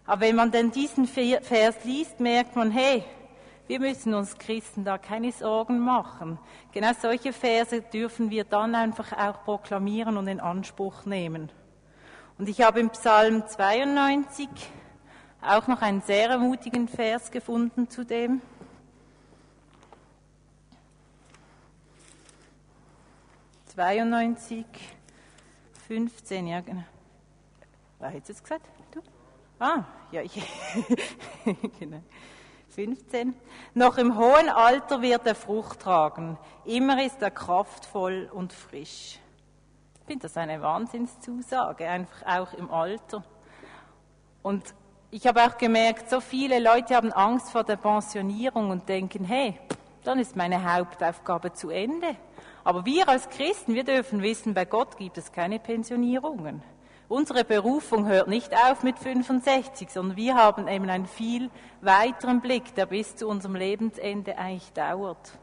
Aber 0.06 0.22
wenn 0.22 0.34
man 0.34 0.50
denn 0.50 0.72
diesen 0.72 1.06
Vers 1.06 1.84
liest, 1.84 2.18
merkt 2.18 2.56
man, 2.56 2.72
hey, 2.72 3.04
wir 3.68 3.78
müssen 3.78 4.12
uns 4.12 4.36
Christen 4.36 4.84
da 4.84 4.98
keine 4.98 5.30
Sorgen 5.30 5.78
machen. 5.78 6.40
Genau 6.72 6.90
solche 7.00 7.32
Verse 7.32 7.80
dürfen 7.80 8.30
wir 8.30 8.42
dann 8.42 8.74
einfach 8.74 9.12
auch 9.12 9.44
proklamieren 9.44 10.16
und 10.16 10.26
in 10.26 10.40
Anspruch 10.40 11.04
nehmen. 11.04 11.52
Und 12.36 12.48
ich 12.48 12.60
habe 12.60 12.80
im 12.80 12.90
Psalm 12.90 13.46
92 13.46 14.48
auch 15.40 15.68
noch 15.68 15.80
einen 15.80 16.00
sehr 16.00 16.30
ermutigen 16.30 16.88
Vers 16.88 17.30
gefunden 17.30 17.88
zu 17.88 18.04
dem. 18.04 18.42
92, 23.74 24.64
15, 25.88 26.46
ja 26.46 26.60
genau. 26.60 26.84
Wer 27.98 28.12
hat 28.12 28.28
es 28.28 28.42
gesagt? 28.42 28.66
Du? 28.92 29.00
Ah, 29.58 29.84
ja, 30.12 30.22
ich. 30.22 30.40
genau. 31.80 32.00
15. 32.68 33.34
Noch 33.74 33.98
im 33.98 34.16
hohen 34.16 34.48
Alter 34.48 35.02
wird 35.02 35.26
er 35.26 35.34
Frucht 35.34 35.80
tragen. 35.80 36.38
Immer 36.64 37.04
ist 37.04 37.20
er 37.22 37.30
kraftvoll 37.30 38.30
und 38.32 38.52
frisch. 38.52 39.18
Ich 40.00 40.06
finde 40.06 40.22
das 40.22 40.36
eine 40.36 40.60
Wahnsinnszusage, 40.60 41.88
einfach 41.88 42.26
auch 42.26 42.52
im 42.54 42.70
Alter. 42.70 43.24
Und 44.42 44.74
ich 45.10 45.26
habe 45.26 45.42
auch 45.42 45.56
gemerkt, 45.56 46.10
so 46.10 46.20
viele 46.20 46.58
Leute 46.58 46.94
haben 46.94 47.12
Angst 47.12 47.50
vor 47.50 47.64
der 47.64 47.76
Pensionierung 47.76 48.70
und 48.70 48.88
denken, 48.88 49.24
hey, 49.24 49.58
dann 50.04 50.18
ist 50.18 50.36
meine 50.36 50.72
Hauptaufgabe 50.72 51.52
zu 51.52 51.70
Ende. 51.70 52.16
Aber 52.64 52.86
wir 52.86 53.08
als 53.10 53.28
Christen, 53.28 53.74
wir 53.74 53.84
dürfen 53.84 54.22
wissen, 54.22 54.54
bei 54.54 54.64
Gott 54.64 54.96
gibt 54.96 55.18
es 55.18 55.32
keine 55.32 55.58
Pensionierungen. 55.58 56.62
Unsere 57.08 57.44
Berufung 57.44 58.06
hört 58.06 58.28
nicht 58.28 58.54
auf 58.54 58.82
mit 58.82 58.98
65, 58.98 59.90
sondern 59.90 60.16
wir 60.16 60.34
haben 60.36 60.66
eben 60.66 60.88
einen 60.88 61.06
viel 61.06 61.50
weiteren 61.82 62.40
Blick, 62.40 62.74
der 62.74 62.86
bis 62.86 63.16
zu 63.16 63.28
unserem 63.28 63.56
Lebensende 63.56 64.38
eigentlich 64.38 64.72
dauert. 64.72 65.38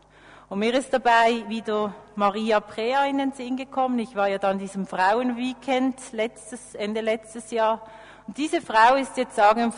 Und 0.49 0.59
mir 0.59 0.73
ist 0.73 0.91
dabei 0.91 1.45
wieder 1.47 1.93
Maria 2.15 2.59
Prea 2.59 3.05
in 3.05 3.19
den 3.19 3.31
Sinn 3.31 3.55
gekommen. 3.55 3.99
Ich 3.99 4.15
war 4.15 4.27
ja 4.27 4.39
dann 4.39 4.57
diesem 4.57 4.87
Frauenweekend 4.87 5.95
letztes, 6.13 6.73
Ende 6.73 7.01
letztes 7.01 7.51
Jahr. 7.51 7.87
Und 8.25 8.37
diese 8.37 8.59
Frau 8.61 8.95
ist 8.95 9.15
jetzt 9.15 9.35
sagen 9.35 9.63
und 9.63 9.75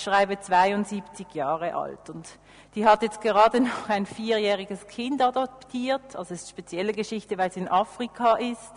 schreibe 0.00 0.40
72 0.40 1.34
Jahre 1.34 1.74
alt. 1.74 2.08
Und 2.08 2.26
die 2.74 2.86
hat 2.86 3.02
jetzt 3.02 3.20
gerade 3.20 3.60
noch 3.62 3.88
ein 3.88 4.06
vierjähriges 4.06 4.86
Kind 4.86 5.22
adoptiert. 5.22 6.16
Also 6.16 6.34
es 6.34 6.42
ist 6.42 6.48
eine 6.48 6.50
spezielle 6.50 6.92
Geschichte, 6.92 7.38
weil 7.38 7.52
sie 7.52 7.60
in 7.60 7.68
Afrika 7.68 8.34
ist. 8.36 8.72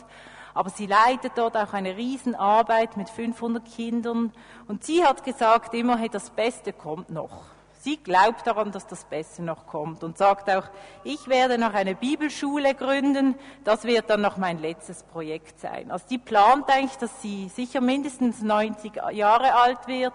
Aber 0.53 0.69
sie 0.69 0.85
leitet 0.85 1.33
dort 1.35 1.55
auch 1.55 1.73
eine 1.73 1.95
Riesenarbeit 1.95 2.97
mit 2.97 3.09
500 3.09 3.63
Kindern. 3.65 4.33
Und 4.67 4.83
sie 4.83 5.03
hat 5.03 5.23
gesagt 5.23 5.73
immer, 5.73 5.97
hey, 5.97 6.09
das 6.09 6.29
Beste 6.29 6.73
kommt 6.73 7.09
noch. 7.09 7.43
Sie 7.83 7.97
glaubt 7.97 8.45
daran, 8.45 8.71
dass 8.71 8.85
das 8.85 9.05
Beste 9.05 9.41
noch 9.41 9.65
kommt 9.65 10.03
und 10.03 10.15
sagt 10.15 10.51
auch, 10.51 10.65
ich 11.03 11.27
werde 11.27 11.57
noch 11.57 11.73
eine 11.73 11.95
Bibelschule 11.95 12.75
gründen, 12.75 13.33
das 13.63 13.85
wird 13.85 14.07
dann 14.11 14.21
noch 14.21 14.37
mein 14.37 14.59
letztes 14.59 15.01
Projekt 15.01 15.59
sein. 15.59 15.89
Also 15.89 16.05
die 16.07 16.19
plant 16.19 16.69
eigentlich, 16.69 16.99
dass 16.99 17.23
sie 17.23 17.49
sicher 17.49 17.81
mindestens 17.81 18.43
90 18.43 19.01
Jahre 19.13 19.55
alt 19.55 19.87
wird 19.87 20.13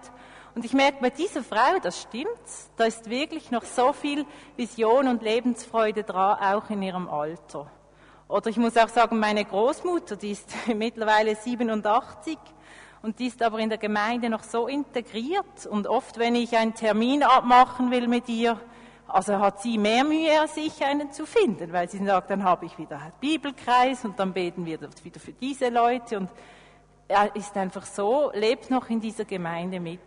und 0.57 0.65
ich 0.65 0.73
merke 0.73 1.03
bei 1.03 1.11
dieser 1.11 1.43
Frau, 1.43 1.79
das 1.83 2.01
stimmt, 2.01 2.27
da 2.79 2.85
ist 2.85 3.11
wirklich 3.11 3.51
noch 3.51 3.65
so 3.65 3.93
viel 3.93 4.25
Vision 4.57 5.07
und 5.07 5.21
Lebensfreude 5.21 6.03
dran, 6.03 6.39
auch 6.41 6.71
in 6.71 6.81
ihrem 6.81 7.11
Alter. 7.11 7.71
Oder 8.27 8.49
ich 8.49 8.57
muss 8.57 8.75
auch 8.79 8.89
sagen, 8.89 9.19
meine 9.19 9.45
Großmutter, 9.45 10.17
die 10.17 10.31
ist 10.31 10.49
mittlerweile 10.75 11.37
87 11.37 12.39
und 13.03 13.19
die 13.19 13.27
ist 13.27 13.43
aber 13.43 13.59
in 13.59 13.69
der 13.69 13.77
Gemeinde 13.77 14.31
noch 14.31 14.43
so 14.43 14.67
integriert. 14.67 15.67
Und 15.69 15.87
oft, 15.87 16.19
wenn 16.19 16.35
ich 16.35 16.57
einen 16.57 16.73
Termin 16.73 17.23
abmachen 17.23 17.91
will 17.91 18.09
mit 18.09 18.27
ihr, 18.31 18.59
also 19.09 19.39
hat 19.39 19.61
sie 19.61 19.77
mehr 19.77 20.05
Mühe 20.05 20.41
als 20.41 20.57
ich, 20.57 20.83
einen 20.83 21.13
zu 21.13 21.27
finden, 21.27 21.71
weil 21.71 21.91
sie 21.91 22.03
sagt, 22.03 22.31
dann 22.31 22.45
habe 22.45 22.65
ich 22.65 22.79
wieder 22.79 22.99
einen 22.99 23.13
Bibelkreis 23.21 24.07
und 24.07 24.19
dann 24.19 24.33
beten 24.33 24.65
wir 24.65 24.81
wieder 24.81 25.21
für 25.21 25.33
diese 25.33 25.69
Leute 25.69 26.17
und 26.17 26.31
er 27.09 27.37
ist 27.37 27.55
einfach 27.59 27.85
so, 27.85 28.31
lebt 28.33 28.71
noch 28.71 28.89
in 28.89 29.01
dieser 29.03 29.27
Gemeinde 29.27 29.81
mit. 29.81 30.01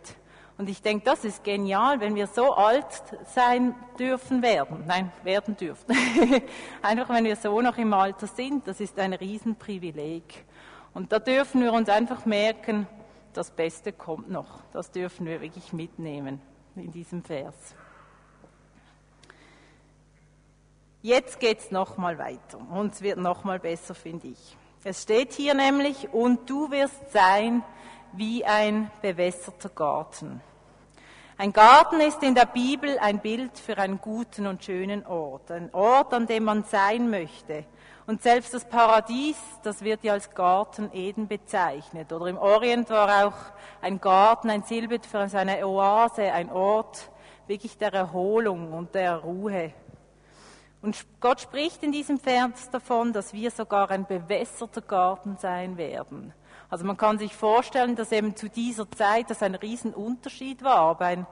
Und 0.60 0.68
ich 0.68 0.82
denke, 0.82 1.06
das 1.06 1.24
ist 1.24 1.42
genial, 1.42 2.00
wenn 2.00 2.14
wir 2.14 2.26
so 2.26 2.52
alt 2.52 2.84
sein 3.32 3.74
dürfen 3.98 4.42
werden. 4.42 4.84
Nein, 4.86 5.10
werden 5.22 5.56
dürfen. 5.56 5.96
einfach 6.82 7.08
wenn 7.08 7.24
wir 7.24 7.36
so 7.36 7.62
noch 7.62 7.78
im 7.78 7.94
Alter 7.94 8.26
sind, 8.26 8.68
das 8.68 8.78
ist 8.78 8.98
ein 8.98 9.14
Riesenprivileg. 9.14 10.44
Und 10.92 11.12
da 11.12 11.18
dürfen 11.18 11.62
wir 11.62 11.72
uns 11.72 11.88
einfach 11.88 12.26
merken, 12.26 12.86
das 13.32 13.50
Beste 13.50 13.94
kommt 13.94 14.28
noch. 14.30 14.60
Das 14.70 14.90
dürfen 14.90 15.24
wir 15.24 15.40
wirklich 15.40 15.72
mitnehmen 15.72 16.42
in 16.76 16.92
diesem 16.92 17.24
Vers. 17.24 17.54
Jetzt 21.00 21.40
geht 21.40 21.60
es 21.60 21.70
nochmal 21.70 22.18
weiter 22.18 22.60
und 22.70 22.92
es 22.92 23.00
wird 23.00 23.16
nochmal 23.16 23.60
besser, 23.60 23.94
finde 23.94 24.28
ich. 24.28 24.58
Es 24.84 25.04
steht 25.04 25.32
hier 25.32 25.54
nämlich, 25.54 26.12
und 26.12 26.50
du 26.50 26.70
wirst 26.70 27.12
sein 27.12 27.64
wie 28.12 28.44
ein 28.44 28.90
bewässerter 29.00 29.70
Garten 29.70 30.42
ein 31.40 31.54
Garten 31.54 32.02
ist 32.02 32.22
in 32.22 32.34
der 32.34 32.44
Bibel 32.44 32.98
ein 32.98 33.18
Bild 33.18 33.58
für 33.58 33.78
einen 33.78 33.98
guten 33.98 34.46
und 34.46 34.62
schönen 34.62 35.06
Ort, 35.06 35.50
ein 35.50 35.72
Ort, 35.72 36.12
an 36.12 36.26
dem 36.26 36.44
man 36.44 36.64
sein 36.64 37.08
möchte. 37.08 37.64
Und 38.06 38.22
selbst 38.22 38.52
das 38.52 38.66
Paradies, 38.66 39.38
das 39.62 39.82
wird 39.82 40.04
ja 40.04 40.12
als 40.12 40.34
Garten 40.34 40.90
Eden 40.92 41.28
bezeichnet. 41.28 42.12
Oder 42.12 42.26
im 42.26 42.36
Orient 42.36 42.90
war 42.90 43.26
auch 43.26 43.32
ein 43.80 44.02
Garten, 44.02 44.50
ein 44.50 44.64
Silbet 44.64 45.06
für 45.06 45.20
eine 45.20 45.66
Oase, 45.66 46.30
ein 46.30 46.52
Ort 46.52 47.10
wirklich 47.46 47.78
der 47.78 47.94
Erholung 47.94 48.74
und 48.74 48.94
der 48.94 49.16
Ruhe. 49.16 49.72
Und 50.82 51.06
Gott 51.20 51.40
spricht 51.40 51.82
in 51.82 51.90
diesem 51.90 52.18
Vers 52.18 52.68
davon, 52.68 53.14
dass 53.14 53.32
wir 53.32 53.50
sogar 53.50 53.90
ein 53.90 54.04
bewässerter 54.04 54.82
Garten 54.82 55.38
sein 55.38 55.78
werden. 55.78 56.34
Also 56.70 56.84
man 56.84 56.96
kann 56.96 57.18
sich 57.18 57.34
vorstellen, 57.34 57.96
dass 57.96 58.12
eben 58.12 58.36
zu 58.36 58.48
dieser 58.48 58.88
Zeit 58.92 59.28
das 59.28 59.42
ein 59.42 59.56
Riesenunterschied 59.56 60.62
war, 60.62 60.92
ob 60.92 61.00
ein 61.00 61.26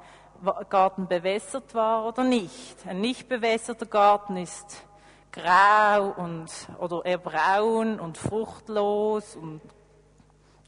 Garten 0.69 1.07
bewässert 1.07 1.75
war 1.75 2.07
oder 2.07 2.25
nicht. 2.25 2.77
Ein 2.87 3.01
nicht 3.01 3.29
bewässerter 3.29 3.87
Garten 3.87 4.37
ist 4.37 4.85
grau 5.31 6.15
und, 6.17 6.51
oder 6.81 7.05
eher 7.05 7.19
braun 7.19 8.01
und 8.01 8.19
fruchtlos 8.19 9.37
und 9.37 9.61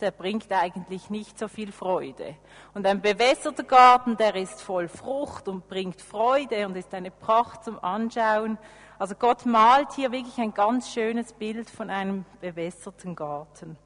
der 0.01 0.13
bringt 0.13 0.51
eigentlich 0.51 1.11
nicht 1.11 1.39
so 1.39 1.49
viel 1.49 1.73
Freude. 1.73 2.37
Und 2.73 2.87
ein 2.87 3.03
bewässerter 3.03 3.65
Garten, 3.65 4.17
der 4.17 4.35
ist 4.37 4.63
voll 4.63 4.89
Frucht 4.89 5.49
und 5.49 5.69
bringt 5.69 6.01
Freude 6.01 6.67
und 6.67 6.77
ist 6.77 6.95
eine 6.95 7.11
Pracht 7.11 7.65
zum 7.65 7.83
Anschauen. 7.83 8.57
Also 8.99 9.15
Gott 9.15 9.47
malt 9.47 9.93
hier 9.93 10.13
wirklich 10.13 10.39
ein 10.39 10.55
ganz 10.55 10.91
schönes 10.91 11.33
Bild 11.33 11.69
von 11.69 11.91
einem 11.91 12.25
bewässerten 12.41 13.15
Garten. 13.15 13.77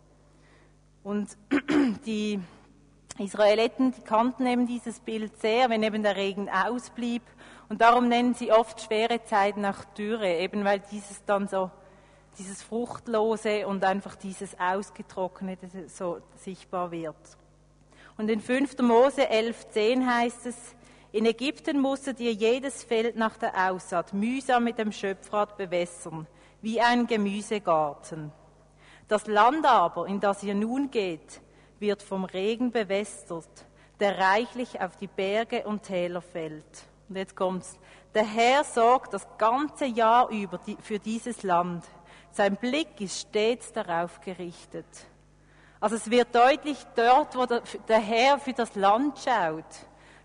Und 1.05 1.37
die 2.07 2.41
Israeliten, 3.19 3.93
die 3.93 4.01
kannten 4.01 4.47
eben 4.47 4.67
dieses 4.67 4.99
Bild 4.99 5.39
sehr, 5.39 5.71
wenn 5.71 5.83
eben 5.83 6.03
der 6.03 6.17
Regen 6.17 6.49
ausblieb. 6.49 7.23
Und 7.69 7.83
darum 7.83 8.09
nennen 8.09 8.35
sie 8.35 8.51
oft 8.51 8.81
schwere 8.81 9.23
Zeiten 9.25 9.65
auch 9.65 9.85
Dürre, 9.97 10.39
eben 10.39 10.65
weil 10.65 10.81
dieses 10.91 11.25
dann 11.25 11.47
so, 11.47 11.71
dieses 12.39 12.63
Fruchtlose 12.63 13.67
und 13.69 13.85
einfach 13.85 14.17
dieses 14.17 14.59
Ausgetrocknete 14.59 15.89
so 15.89 16.19
sichtbar 16.37 16.91
wird. 16.91 17.15
Und 18.17 18.29
in 18.29 18.41
5. 18.41 18.79
Mose 18.79 19.31
11,10 19.31 20.07
heißt 20.07 20.47
es, 20.47 20.57
in 21.13 21.27
Ägypten 21.27 21.81
musstet 21.81 22.19
ihr 22.19 22.33
jedes 22.33 22.83
Feld 22.83 23.15
nach 23.15 23.37
der 23.37 23.71
Aussaat 23.71 24.13
mühsam 24.15 24.65
mit 24.65 24.79
dem 24.79 24.91
Schöpfrad 24.91 25.57
bewässern, 25.57 26.27
wie 26.61 26.81
ein 26.81 27.07
Gemüsegarten. 27.07 28.33
Das 29.09 29.27
Land 29.27 29.67
aber, 29.67 30.07
in 30.07 30.21
das 30.21 30.43
ihr 30.43 30.55
nun 30.55 30.91
geht, 30.91 31.41
wird 31.79 32.03
vom 32.03 32.25
Regen 32.25 32.71
bewässert, 32.71 33.67
der 34.01 34.19
reichlich 34.19 34.81
auf 34.81 34.97
die 34.97 35.07
Berge 35.07 35.65
und 35.65 35.83
Täler 35.83 36.23
fällt. 36.23 36.85
Und 37.09 37.17
jetzt 37.17 37.37
kommt's. 37.37 37.79
Der 38.15 38.25
Herr 38.25 38.65
sorgt 38.65 39.13
das 39.13 39.27
ganze 39.39 39.85
Jahr 39.85 40.29
über 40.31 40.59
für 40.81 40.99
dieses 40.99 41.43
Land. 41.43 41.85
Sein 42.31 42.57
Blick 42.57 43.01
ist 43.01 43.21
stets 43.21 43.73
darauf 43.73 44.21
gerichtet. 44.21 44.87
Also 45.81 45.97
es 45.97 46.11
wird 46.11 46.35
deutlich, 46.35 46.79
dort, 46.97 47.37
wo 47.37 47.45
der 47.47 47.99
Herr 47.99 48.39
für 48.39 48.55
das 48.55 48.75
Land 48.75 49.19
schaut, 49.19 49.65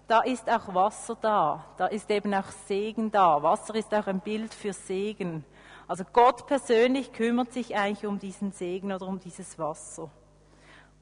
da 0.07 0.21
ist 0.21 0.49
auch 0.49 0.73
Wasser 0.73 1.17
da. 1.19 1.65
Da 1.77 1.87
ist 1.87 2.09
eben 2.09 2.33
auch 2.33 2.49
Segen 2.67 3.11
da. 3.11 3.43
Wasser 3.43 3.75
ist 3.75 3.93
auch 3.93 4.07
ein 4.07 4.21
Bild 4.21 4.53
für 4.53 4.73
Segen. 4.73 5.43
Also 5.89 6.05
Gott 6.13 6.47
persönlich 6.47 7.11
kümmert 7.11 7.51
sich 7.51 7.75
eigentlich 7.75 8.05
um 8.05 8.17
diesen 8.17 8.53
Segen 8.53 8.93
oder 8.93 9.05
um 9.05 9.19
dieses 9.19 9.59
Wasser. 9.59 10.09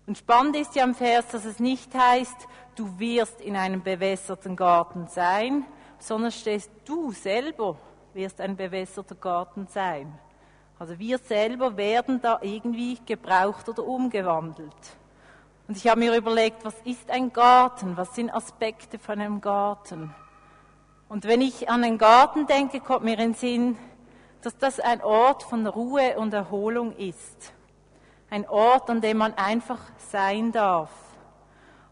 Und 0.08 0.18
spannend 0.18 0.56
ist 0.56 0.76
ja 0.76 0.84
am 0.84 0.96
Vers, 0.96 1.28
dass 1.28 1.46
es 1.46 1.60
nicht 1.60 1.94
heißt, 1.94 2.48
du 2.76 2.98
wirst 2.98 3.42
in 3.42 3.56
einem 3.56 3.84
bewässerten 3.84 4.56
Garten 4.56 5.08
sein, 5.08 5.64
sondern 6.00 6.32
stehst 6.32 6.72
du 6.86 7.12
selber 7.12 7.78
wirst 8.18 8.42
ein 8.42 8.58
bewässerter 8.58 9.16
Garten 9.16 9.68
sein. 9.68 10.12
Also 10.80 11.00
wir 11.00 11.18
selber 11.20 11.78
werden 11.78 12.20
da 12.20 12.40
irgendwie 12.42 12.98
gebraucht 13.06 13.70
oder 13.70 13.86
umgewandelt. 13.86 14.74
Und 15.68 15.78
ich 15.78 15.88
habe 15.88 16.00
mir 16.00 16.16
überlegt, 16.16 16.66
was 16.66 16.76
ist 16.84 17.10
ein 17.12 17.32
Garten? 17.32 17.96
Was 17.96 18.16
sind 18.16 18.34
Aspekte 18.34 19.00
von 19.00 19.20
einem 19.20 19.40
Garten? 19.40 20.14
Und 21.10 21.26
wenn 21.26 21.42
ich 21.42 21.70
an 21.70 21.84
einen 21.84 21.98
Garten 21.98 22.48
denke, 22.48 22.80
kommt 22.80 23.06
mir 23.06 23.14
in 23.14 23.20
den 23.20 23.34
Sinn, 23.34 23.78
dass 24.48 24.58
das 24.58 24.80
ein 24.80 25.04
Ort 25.04 25.44
von 25.44 25.68
Ruhe 25.68 26.18
und 26.18 26.34
Erholung 26.34 26.96
ist. 26.96 27.52
Ein 28.30 28.48
Ort, 28.48 28.90
an 28.90 29.02
dem 29.02 29.18
man 29.18 29.34
einfach 29.34 29.82
sein 30.10 30.54
darf. 30.54 30.90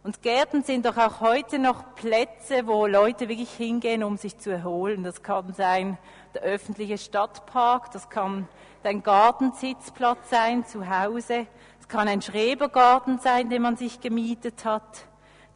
Und 0.04 0.22
Gärten 0.22 0.63
sind 0.63 0.86
doch 0.86 0.96
auch 0.96 1.20
heute 1.20 1.60
noch 1.60 1.96
Plätze, 1.96 2.65
wo 2.65 2.88
Leute 2.88 3.28
wirklich 3.28 3.52
hingehen, 3.52 4.06
um 4.06 4.15
sich 4.15 4.38
zu 4.38 4.52
erholen. 4.52 5.04
Das 5.04 5.22
kann 5.22 5.52
sein 5.52 5.98
der 6.34 6.44
öffentliche 6.44 6.98
Stadtpark, 6.98 7.91
das 7.91 8.10
kann 8.10 8.48
dein 8.84 9.04
Gartensitzplatz 9.04 10.30
sein 10.30 10.65
zu 10.65 10.89
Hause, 10.89 11.48
es 11.82 11.89
kann 11.89 12.08
ein 12.08 12.22
Schrebergarten 12.22 13.20
sein, 13.20 13.50
den 13.50 13.63
man 13.63 13.76
sich 13.76 14.00
gemietet 14.00 14.63
hat. 14.63 15.08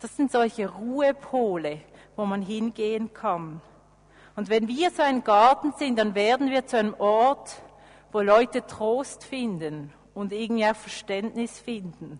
Das 0.02 0.18
sind 0.18 0.34
solche 0.34 0.68
Ruhepole, 0.68 1.80
wo 2.18 2.26
man 2.26 2.42
hingehen 2.42 3.14
kann. 3.14 3.62
Und 4.36 4.50
wenn 4.50 4.68
wir 4.68 4.92
so 4.92 5.02
ein 5.02 5.24
Garten 5.24 5.74
sind, 5.78 5.98
dann 5.98 6.16
werden 6.16 6.50
wir 6.50 6.66
zu 6.66 6.78
einem 6.78 6.96
Ort, 6.98 7.62
wo 8.12 8.22
Leute 8.22 8.66
Trost 8.66 9.24
finden 9.24 9.94
und 10.14 10.32
irgendwie 10.32 10.66
auch 10.66 10.76
Verständnis 10.76 11.60
finden. 11.60 12.20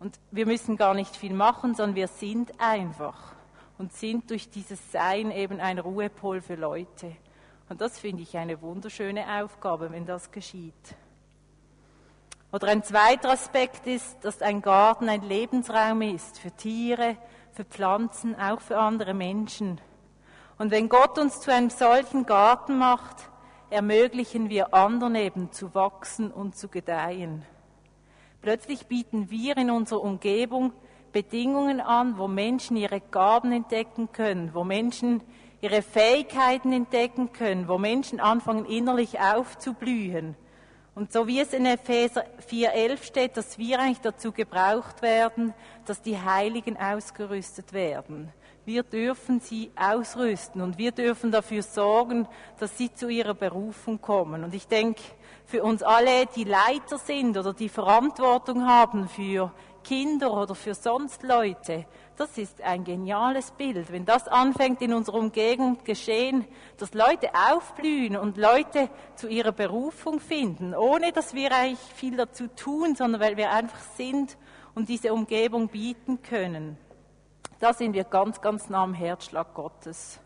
Und 0.00 0.18
wir 0.30 0.46
müssen 0.46 0.76
gar 0.76 0.94
nicht 0.94 1.16
viel 1.16 1.34
machen, 1.34 1.74
sondern 1.74 1.96
wir 1.96 2.08
sind 2.08 2.52
einfach 2.60 3.32
und 3.78 3.92
sind 3.92 4.30
durch 4.30 4.48
dieses 4.50 4.92
Sein 4.92 5.30
eben 5.30 5.60
ein 5.60 5.78
Ruhepol 5.78 6.40
für 6.40 6.54
Leute. 6.54 7.16
Und 7.68 7.80
das 7.80 7.98
finde 7.98 8.22
ich 8.22 8.36
eine 8.36 8.62
wunderschöne 8.62 9.42
Aufgabe, 9.42 9.90
wenn 9.92 10.06
das 10.06 10.30
geschieht. 10.30 10.74
Oder 12.50 12.68
ein 12.68 12.82
zweiter 12.82 13.30
Aspekt 13.30 13.86
ist, 13.86 14.24
dass 14.24 14.40
ein 14.40 14.62
Garten 14.62 15.08
ein 15.08 15.22
Lebensraum 15.22 16.00
ist 16.00 16.38
für 16.38 16.50
Tiere, 16.50 17.16
für 17.52 17.64
Pflanzen, 17.64 18.34
auch 18.40 18.60
für 18.60 18.78
andere 18.78 19.12
Menschen. 19.12 19.80
Und 20.58 20.72
wenn 20.72 20.88
Gott 20.88 21.18
uns 21.18 21.40
zu 21.40 21.52
einem 21.52 21.70
solchen 21.70 22.26
Garten 22.26 22.78
macht, 22.78 23.30
ermöglichen 23.70 24.48
wir 24.48 24.74
anderen 24.74 25.14
eben 25.14 25.52
zu 25.52 25.72
wachsen 25.74 26.32
und 26.32 26.56
zu 26.56 26.68
gedeihen. 26.68 27.44
Plötzlich 28.42 28.86
bieten 28.86 29.30
wir 29.30 29.56
in 29.56 29.70
unserer 29.70 30.02
Umgebung 30.02 30.72
Bedingungen 31.12 31.80
an, 31.80 32.18
wo 32.18 32.26
Menschen 32.26 32.76
ihre 32.76 33.00
Gaben 33.00 33.52
entdecken 33.52 34.10
können, 34.12 34.52
wo 34.52 34.64
Menschen 34.64 35.22
ihre 35.60 35.82
Fähigkeiten 35.82 36.72
entdecken 36.72 37.32
können, 37.32 37.68
wo 37.68 37.78
Menschen 37.78 38.20
anfangen 38.20 38.64
innerlich 38.64 39.20
aufzublühen. 39.20 40.36
Und 40.94 41.12
so 41.12 41.28
wie 41.28 41.40
es 41.40 41.52
in 41.52 41.66
Epheser 41.66 42.24
4.11 42.50 43.04
steht, 43.04 43.36
dass 43.36 43.58
wir 43.58 43.78
eigentlich 43.78 44.00
dazu 44.00 44.32
gebraucht 44.32 45.02
werden, 45.02 45.54
dass 45.86 46.02
die 46.02 46.18
Heiligen 46.18 46.76
ausgerüstet 46.76 47.72
werden. 47.72 48.32
Wir 48.68 48.82
dürfen 48.82 49.40
sie 49.40 49.70
ausrüsten 49.76 50.60
und 50.60 50.76
wir 50.76 50.92
dürfen 50.92 51.32
dafür 51.32 51.62
sorgen, 51.62 52.28
dass 52.58 52.76
sie 52.76 52.92
zu 52.92 53.08
ihrer 53.08 53.32
Berufung 53.32 53.98
kommen. 54.02 54.44
Und 54.44 54.52
ich 54.52 54.68
denke, 54.68 55.00
für 55.46 55.62
uns 55.62 55.82
alle, 55.82 56.26
die 56.36 56.44
Leiter 56.44 56.98
sind 56.98 57.38
oder 57.38 57.54
die 57.54 57.70
Verantwortung 57.70 58.66
haben 58.66 59.08
für 59.08 59.54
Kinder 59.84 60.34
oder 60.34 60.54
für 60.54 60.74
sonst 60.74 61.22
Leute, 61.22 61.86
das 62.18 62.36
ist 62.36 62.60
ein 62.60 62.84
geniales 62.84 63.52
Bild. 63.52 63.90
Wenn 63.90 64.04
das 64.04 64.28
anfängt 64.28 64.82
in 64.82 64.92
unserer 64.92 65.16
Umgebung 65.16 65.78
geschehen, 65.82 66.44
dass 66.76 66.92
Leute 66.92 67.30
aufblühen 67.34 68.18
und 68.18 68.36
Leute 68.36 68.90
zu 69.14 69.28
ihrer 69.28 69.52
Berufung 69.52 70.20
finden, 70.20 70.74
ohne 70.74 71.12
dass 71.12 71.32
wir 71.32 71.52
eigentlich 71.52 71.78
viel 71.94 72.18
dazu 72.18 72.48
tun, 72.48 72.96
sondern 72.96 73.22
weil 73.22 73.38
wir 73.38 73.50
einfach 73.50 73.80
sind 73.96 74.36
und 74.74 74.90
diese 74.90 75.14
Umgebung 75.14 75.68
bieten 75.68 76.20
können. 76.20 76.76
Da 77.60 77.72
sind 77.72 77.92
wir 77.92 78.04
ganz, 78.04 78.40
ganz 78.40 78.68
nah 78.68 78.84
am 78.84 78.94
Herzschlag 78.94 79.52
Gottes. 79.52 80.20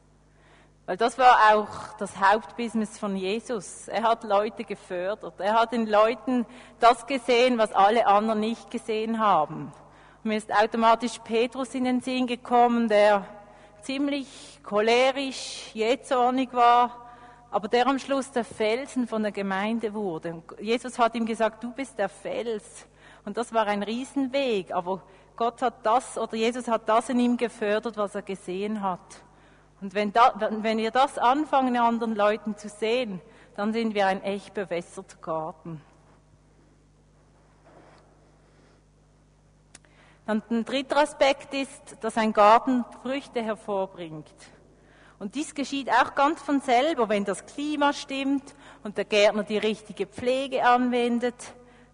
Weil 0.84 0.98
das 0.98 1.16
war 1.16 1.54
auch 1.54 1.94
das 1.98 2.20
Hauptbusiness 2.20 2.98
von 2.98 3.16
Jesus. 3.16 3.88
Er 3.88 4.02
hat 4.02 4.24
Leute 4.24 4.64
gefördert. 4.64 5.40
Er 5.40 5.54
hat 5.54 5.72
den 5.72 5.86
Leuten 5.86 6.44
das 6.78 7.06
gesehen, 7.06 7.56
was 7.56 7.72
alle 7.72 8.06
anderen 8.06 8.40
nicht 8.40 8.70
gesehen 8.70 9.18
haben. 9.18 9.72
Mir 10.24 10.36
ist 10.36 10.52
automatisch 10.52 11.18
Petrus 11.20 11.74
in 11.74 11.84
den 11.84 12.00
Sinn 12.02 12.26
gekommen, 12.26 12.88
der 12.88 13.24
ziemlich 13.80 14.60
cholerisch, 14.62 15.70
jähzornig 15.72 16.52
war, 16.52 16.90
aber 17.50 17.68
der 17.68 17.86
am 17.86 17.98
Schluss 17.98 18.30
der 18.30 18.44
Felsen 18.44 19.08
von 19.08 19.22
der 19.22 19.32
Gemeinde 19.32 19.94
wurde. 19.94 20.42
Jesus 20.60 20.98
hat 20.98 21.14
ihm 21.14 21.24
gesagt, 21.24 21.64
du 21.64 21.72
bist 21.72 21.98
der 21.98 22.10
Fels. 22.10 22.86
Und 23.24 23.38
das 23.38 23.54
war 23.54 23.66
ein 23.68 23.82
Riesenweg, 23.82 24.72
aber 24.72 25.02
Gott 25.42 25.60
hat 25.60 25.84
das 25.84 26.16
oder 26.16 26.36
Jesus 26.36 26.68
hat 26.68 26.88
das 26.88 27.08
in 27.08 27.18
ihm 27.18 27.36
gefördert, 27.36 27.96
was 27.96 28.14
er 28.14 28.22
gesehen 28.22 28.80
hat. 28.80 29.00
Und 29.80 29.92
wenn, 29.92 30.12
da, 30.12 30.32
wenn 30.38 30.78
wir 30.78 30.92
das 30.92 31.18
anfangen, 31.18 31.76
anderen 31.76 32.14
Leuten 32.14 32.56
zu 32.56 32.68
sehen, 32.68 33.20
dann 33.56 33.72
sind 33.72 33.92
wir 33.96 34.06
ein 34.06 34.22
echt 34.22 34.54
bewässerter 34.54 35.16
Garten. 35.16 35.80
Dann 40.26 40.44
ein 40.48 40.64
dritter 40.64 40.98
Aspekt 40.98 41.52
ist, 41.54 41.96
dass 42.02 42.16
ein 42.16 42.32
Garten 42.32 42.84
Früchte 43.02 43.42
hervorbringt. 43.42 44.32
Und 45.18 45.34
dies 45.34 45.56
geschieht 45.56 45.90
auch 45.90 46.14
ganz 46.14 46.40
von 46.40 46.60
selber, 46.60 47.08
wenn 47.08 47.24
das 47.24 47.46
Klima 47.46 47.92
stimmt 47.92 48.54
und 48.84 48.96
der 48.96 49.06
Gärtner 49.06 49.42
die 49.42 49.58
richtige 49.58 50.06
Pflege 50.06 50.64
anwendet, 50.64 51.34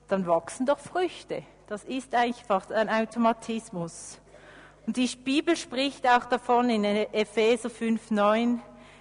dann 0.06 0.26
wachsen 0.26 0.66
doch 0.66 0.78
Früchte. 0.78 1.44
Das 1.68 1.84
ist 1.84 2.14
einfach 2.14 2.70
ein 2.70 2.88
Automatismus. 2.88 4.18
Und 4.86 4.96
die 4.96 5.06
Bibel 5.06 5.54
spricht 5.54 6.08
auch 6.08 6.24
davon 6.24 6.70
in 6.70 6.82
Epheser 6.82 7.68
5,9, 7.68 8.58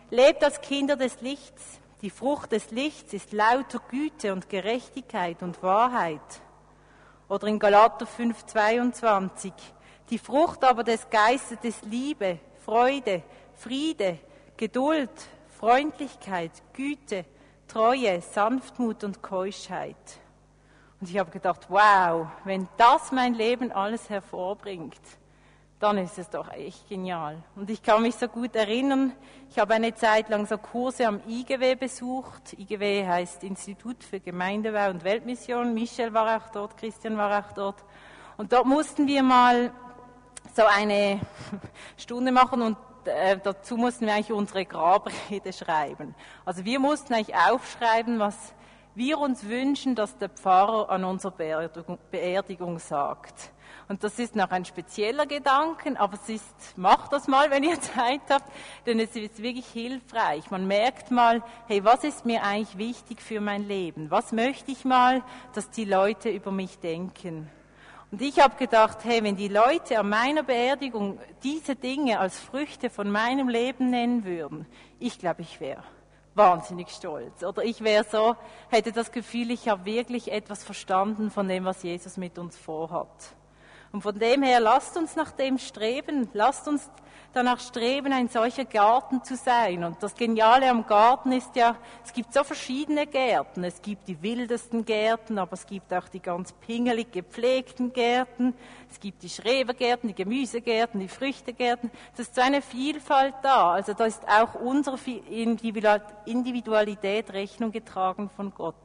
lebt 0.10 0.44
als 0.44 0.60
Kinder 0.60 0.98
des 0.98 1.22
Lichts. 1.22 1.80
Die 2.02 2.10
Frucht 2.10 2.52
des 2.52 2.72
Lichts 2.72 3.14
ist 3.14 3.32
lauter 3.32 3.80
Güte 3.90 4.34
und 4.34 4.50
Gerechtigkeit 4.50 5.42
und 5.44 5.64
Wahrheit. 5.64 6.20
Oder 7.30 7.48
in 7.48 7.58
Galater 7.58 8.06
5,22, 8.06 9.54
die 10.10 10.20
Frucht 10.20 10.66
aber 10.66 10.84
des 10.84 11.10
Geistes 11.10 11.60
ist 11.64 11.86
Liebe, 11.86 12.38
Freude, 12.66 13.24
Friede, 13.56 14.20
Geduld, 14.58 15.10
Freundlichkeit, 15.58 16.52
Güte, 16.74 17.24
Treue, 17.70 18.20
Sanftmut 18.22 19.06
und 19.06 19.22
Keuschheit. 19.22 19.96
Und 21.00 21.10
ich 21.10 21.18
habe 21.18 21.30
gedacht, 21.30 21.68
wow, 21.70 22.28
wenn 22.44 22.68
das 22.78 23.12
mein 23.12 23.36
Leben 23.36 23.72
alles 23.72 24.10
hervorbringt, 24.10 25.00
dann 25.80 26.00
ist 26.00 26.18
es 26.18 26.30
doch 26.30 26.52
echt 26.52 26.90
genial. 26.90 27.38
Und 27.56 27.70
ich 27.70 27.84
kann 27.84 28.02
mich 28.02 28.16
so 28.16 28.28
gut 28.28 28.56
erinnern, 28.56 29.14
ich 29.50 29.60
habe 29.60 29.76
eine 29.76 29.94
Zeit 29.94 30.28
lang 30.30 30.48
so 30.48 30.58
Kurse 30.58 31.08
am 31.08 31.22
IGW 31.28 31.76
besucht. 31.76 32.54
IGW 32.58 33.06
heißt 33.06 33.44
Institut 33.44 34.04
für 34.04 34.20
Gemeindebau 34.20 34.90
und 34.90 35.04
Weltmission. 35.04 35.76
Michel 35.76 36.14
war 36.14 36.38
auch 36.38 36.50
dort, 36.50 36.78
Christian 36.78 37.16
war 37.16 37.40
auch 37.40 37.52
dort. 37.54 37.84
Und 38.38 38.52
dort 38.54 38.66
mussten 38.66 39.06
wir 39.06 39.22
mal 39.22 39.72
so 40.56 40.64
eine 40.66 41.22
Stunde 41.98 42.32
machen 42.32 42.64
und 42.64 42.78
äh, 43.06 43.38
dazu 43.42 43.78
mussten 43.78 44.08
wir 44.08 44.16
eigentlich 44.16 44.32
unsere 44.32 44.66
Grabrede 44.66 45.54
schreiben. 45.54 46.16
Also 46.44 46.66
wir 46.66 46.80
mussten 46.80 47.14
eigentlich 47.14 47.36
aufschreiben, 47.36 48.18
was 48.18 48.54
wir 48.98 49.20
uns 49.20 49.48
wünschen, 49.48 49.96
dass 49.96 50.18
der 50.18 50.30
Pfarrer 50.30 50.90
an 50.90 51.04
unserer 51.04 51.32
Beerdigung, 51.32 52.80
sagt. 52.80 53.52
Und 53.88 54.04
das 54.04 54.20
ist 54.20 54.36
noch 54.36 54.52
ein 54.52 54.66
spezieller 54.66 55.26
Gedanke, 55.26 55.98
aber 55.98 56.16
es 56.16 56.28
ist, 56.28 56.78
macht 56.78 57.14
das 57.14 57.28
mal, 57.28 57.52
wenn 57.52 57.64
ihr 57.64 57.80
Zeit 57.96 58.22
habt, 58.30 58.52
denn 58.86 59.00
es 59.00 59.16
ist 59.16 59.42
wirklich 59.42 59.68
hilfreich. 59.68 60.50
Man 60.52 60.68
merkt 60.68 61.12
mal, 61.12 61.42
hey, 61.68 61.84
was 61.84 62.04
ist 62.04 62.26
mir 62.26 62.44
eigentlich 62.44 62.78
wichtig 62.78 63.22
für 63.22 63.40
mein 63.40 63.68
Leben? 63.68 64.12
Was 64.12 64.32
möchte 64.32 64.72
ich 64.72 64.84
mal, 64.84 65.22
dass 65.54 65.70
die 65.70 65.86
Leute 65.86 66.30
über 66.30 66.52
mich 66.52 66.80
denken? 66.80 67.50
Und 68.12 68.22
ich 68.22 68.40
habe 68.40 68.56
gedacht, 68.58 69.00
hey, 69.04 69.24
wenn 69.24 69.36
die 69.36 69.50
Leute 69.50 70.00
an 70.00 70.10
meiner 70.10 70.44
Beerdigung 70.44 71.20
diese 71.44 71.76
Dinge 71.76 72.20
als 72.20 72.40
Früchte 72.40 72.90
von 72.90 73.12
meinem 73.12 73.48
Leben 73.48 73.90
nennen 73.90 74.26
würden, 74.26 74.66
ich 75.00 75.20
glaube, 75.20 75.42
ich 75.42 75.60
wäre 75.60 75.84
wahnsinnig 76.38 76.90
stolz. 76.90 77.44
Oder 77.44 77.64
ich 77.64 77.82
wäre 77.82 78.04
so, 78.04 78.36
hätte 78.70 78.92
das 78.92 79.12
Gefühl, 79.12 79.52
ich 79.52 79.68
habe 79.68 79.86
wirklich 79.86 80.32
etwas 80.32 80.64
verstanden 80.64 81.32
von 81.32 81.48
dem, 81.48 81.66
was 81.66 81.84
Jesus 81.84 82.18
mit 82.18 82.38
uns 82.38 82.58
vorhat. 82.58 83.10
Und 83.98 84.04
von 84.04 84.20
dem 84.20 84.44
her, 84.44 84.60
lasst 84.60 84.96
uns 84.96 85.16
nach 85.16 85.32
dem 85.32 85.58
streben, 85.58 86.30
lasst 86.34 86.68
uns 86.68 86.88
danach 87.34 87.60
streben, 87.60 88.14
ein 88.14 88.28
solcher 88.28 88.64
Garten 88.64 89.24
zu 89.24 89.36
sein. 89.36 89.84
Und 89.84 90.04
das 90.04 90.14
Geniale 90.14 90.70
am 90.70 90.86
Garten 90.86 91.32
ist 91.32 91.56
ja, 91.56 91.76
es 92.06 92.14
gibt 92.14 92.32
so 92.32 92.44
verschiedene 92.44 93.08
Gärten. 93.08 93.64
Es 93.64 93.82
gibt 93.82 94.08
die 94.08 94.22
wildesten 94.22 94.86
Gärten, 94.86 95.40
aber 95.40 95.54
es 95.54 95.66
gibt 95.66 95.92
auch 95.92 96.08
die 96.10 96.20
ganz 96.20 96.54
pingelig 96.54 97.12
gepflegten 97.12 97.92
Gärten. 97.92 98.54
Es 98.88 99.00
gibt 99.00 99.24
die 99.24 99.30
Schrebergärten, 99.30 100.10
die 100.10 100.14
Gemüsegärten, 100.14 101.00
die 101.00 101.08
Früchtegärten. 101.08 101.90
Es 102.14 102.20
ist 102.20 102.36
so 102.36 102.42
eine 102.42 102.62
Vielfalt 102.62 103.34
da. 103.42 103.72
Also 103.72 103.96
da 103.96 104.06
ist 104.06 104.22
auch 104.28 104.54
unsere 104.54 105.00
Individualität 106.28 107.34
Rechnung 107.34 107.72
getragen 107.72 108.30
von 108.30 108.54
Gott. 108.54 108.76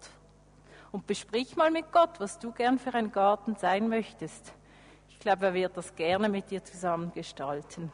Und 0.90 1.06
besprich 1.06 1.54
mal 1.54 1.70
mit 1.70 1.92
Gott, 1.92 2.18
was 2.18 2.38
du 2.38 2.50
gern 2.50 2.78
für 2.78 2.94
ein 2.94 3.12
Garten 3.12 3.56
sein 3.56 3.90
möchtest. 3.90 4.54
Ich 5.22 5.24
glaube, 5.24 5.46
er 5.46 5.54
wird 5.54 5.76
das 5.76 5.94
gerne 5.94 6.28
mit 6.28 6.50
dir 6.50 6.64
zusammen 6.64 7.12
gestalten. 7.12 7.92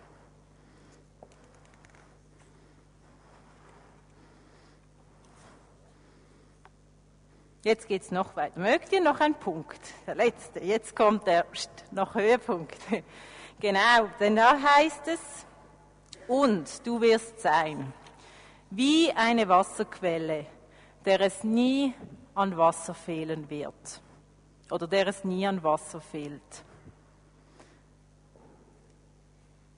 Jetzt 7.62 7.86
geht 7.86 8.00
es 8.00 8.10
noch 8.10 8.34
weiter. 8.34 8.58
Mögt 8.58 8.90
ihr 8.94 9.02
noch 9.02 9.20
einen 9.20 9.34
Punkt? 9.34 9.78
Der 10.06 10.14
letzte. 10.14 10.60
Jetzt 10.60 10.96
kommt 10.96 11.26
der 11.26 11.44
noch 11.90 12.14
Höhepunkt. 12.14 12.78
Genau, 13.60 14.08
denn 14.18 14.34
da 14.34 14.58
heißt 14.58 15.08
es, 15.08 15.20
und 16.28 16.86
du 16.86 16.98
wirst 16.98 17.40
sein 17.40 17.92
wie 18.70 19.12
eine 19.12 19.46
Wasserquelle, 19.48 20.46
der 21.04 21.20
es 21.20 21.44
nie 21.44 21.92
an 22.34 22.56
Wasser 22.56 22.94
fehlen 22.94 23.50
wird. 23.50 24.00
Oder 24.70 24.86
der 24.86 25.08
es 25.08 25.24
nie 25.24 25.46
an 25.46 25.62
Wasser 25.62 26.00
fehlt. 26.00 26.64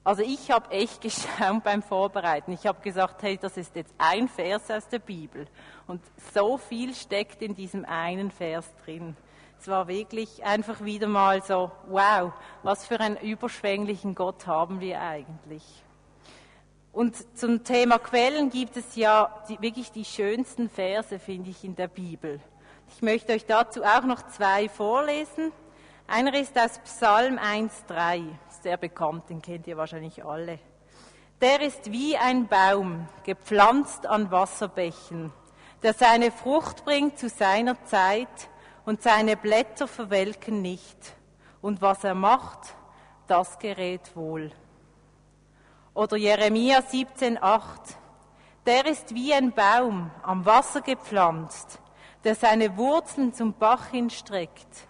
Also 0.03 0.23
ich 0.23 0.49
habe 0.49 0.71
echt 0.71 1.01
geschaut 1.01 1.63
beim 1.63 1.83
Vorbereiten. 1.83 2.51
Ich 2.53 2.65
habe 2.65 2.81
gesagt, 2.81 3.21
hey, 3.21 3.37
das 3.37 3.57
ist 3.57 3.75
jetzt 3.75 3.93
ein 3.97 4.27
Vers 4.27 4.71
aus 4.71 4.87
der 4.87 4.99
Bibel. 4.99 5.45
Und 5.87 6.01
so 6.33 6.57
viel 6.57 6.95
steckt 6.95 7.41
in 7.41 7.53
diesem 7.53 7.85
einen 7.85 8.31
Vers 8.31 8.65
drin. 8.83 9.15
Es 9.59 9.67
war 9.67 9.87
wirklich 9.87 10.43
einfach 10.43 10.83
wieder 10.83 11.07
mal 11.07 11.43
so, 11.43 11.71
wow, 11.87 12.33
was 12.63 12.87
für 12.87 12.99
einen 12.99 13.17
überschwänglichen 13.17 14.15
Gott 14.15 14.47
haben 14.47 14.79
wir 14.79 14.99
eigentlich. 15.01 15.63
Und 16.91 17.37
zum 17.37 17.63
Thema 17.63 17.99
Quellen 17.99 18.49
gibt 18.49 18.75
es 18.77 18.95
ja 18.95 19.43
die, 19.47 19.61
wirklich 19.61 19.91
die 19.91 20.03
schönsten 20.03 20.67
Verse, 20.67 21.19
finde 21.19 21.51
ich, 21.51 21.63
in 21.63 21.75
der 21.75 21.87
Bibel. 21.87 22.39
Ich 22.95 23.03
möchte 23.03 23.33
euch 23.33 23.45
dazu 23.45 23.83
auch 23.83 24.03
noch 24.03 24.27
zwei 24.29 24.67
vorlesen. 24.67 25.51
Einer 26.07 26.33
ist 26.33 26.57
aus 26.57 26.79
Psalm 26.79 27.37
1,3 27.37 28.23
sehr 28.61 28.77
bekannt, 28.77 29.29
den 29.29 29.41
kennt 29.41 29.67
ihr 29.67 29.77
wahrscheinlich 29.77 30.23
alle. 30.23 30.59
Der 31.41 31.61
ist 31.61 31.91
wie 31.91 32.15
ein 32.17 32.47
Baum, 32.47 33.07
gepflanzt 33.23 34.05
an 34.05 34.29
Wasserbächen, 34.29 35.33
der 35.81 35.93
seine 35.93 36.31
Frucht 36.31 36.85
bringt 36.85 37.17
zu 37.17 37.29
seiner 37.29 37.83
Zeit 37.85 38.49
und 38.85 39.01
seine 39.01 39.35
Blätter 39.35 39.87
verwelken 39.87 40.61
nicht. 40.61 40.97
Und 41.61 41.81
was 41.81 42.03
er 42.03 42.15
macht, 42.15 42.75
das 43.27 43.57
gerät 43.59 44.15
wohl. 44.15 44.51
Oder 45.93 46.17
Jeremia 46.17 46.79
17,8. 46.79 47.95
Der 48.65 48.85
ist 48.85 49.15
wie 49.15 49.33
ein 49.33 49.51
Baum 49.51 50.11
am 50.23 50.45
Wasser 50.45 50.81
gepflanzt, 50.81 51.79
der 52.23 52.35
seine 52.35 52.77
Wurzeln 52.77 53.33
zum 53.33 53.53
Bach 53.53 53.87
hinstreckt. 53.87 54.87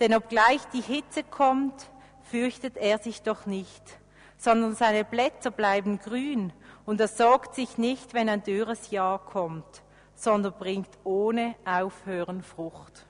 Denn 0.00 0.14
obgleich 0.14 0.60
die 0.72 0.82
Hitze 0.82 1.22
kommt, 1.22 1.90
fürchtet 2.34 2.76
er 2.76 2.98
sich 2.98 3.22
doch 3.22 3.46
nicht, 3.46 4.00
sondern 4.38 4.74
seine 4.74 5.04
Blätter 5.04 5.52
bleiben 5.52 6.00
grün 6.00 6.52
und 6.84 7.00
er 7.00 7.06
sorgt 7.06 7.54
sich 7.54 7.78
nicht, 7.78 8.12
wenn 8.12 8.28
ein 8.28 8.42
dürres 8.42 8.90
Jahr 8.90 9.20
kommt, 9.20 9.84
sondern 10.16 10.52
bringt 10.54 10.88
ohne 11.04 11.54
Aufhören 11.64 12.42
Frucht. 12.42 13.06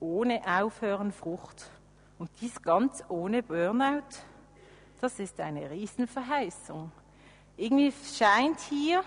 Ohne 0.00 0.40
Aufhören 0.46 1.12
Frucht. 1.12 1.68
Und 2.18 2.30
dies 2.40 2.62
ganz 2.62 3.04
ohne 3.10 3.42
Burnout, 3.42 4.00
das 5.02 5.18
ist 5.18 5.38
eine 5.38 5.70
Riesenverheißung. 5.70 6.90
Irgendwie 7.58 7.92
scheint 8.16 8.60
hier 8.60 9.04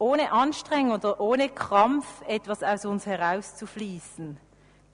ohne 0.00 0.32
Anstrengung 0.32 0.94
oder 0.94 1.20
ohne 1.20 1.48
Krampf 1.48 2.22
etwas 2.26 2.64
aus 2.64 2.84
uns 2.84 3.06
herauszufließen. 3.06 4.36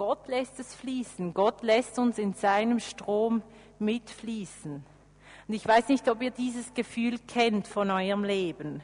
Gott 0.05 0.27
lässt 0.27 0.59
es 0.59 0.75
fließen. 0.75 1.33
Gott 1.33 1.63
lässt 1.63 1.97
uns 1.97 2.19
in 2.19 2.35
seinem 2.35 2.81
Strom 2.81 3.41
mitfließen. 3.79 4.85
Und 5.47 5.55
ich 5.55 5.65
weiß 5.65 5.91
nicht, 5.91 6.09
ob 6.11 6.21
ihr 6.23 6.33
dieses 6.33 6.75
Gefühl 6.75 7.21
kennt 7.29 7.69
von 7.69 7.89
eurem 7.89 8.25
Leben. 8.25 8.83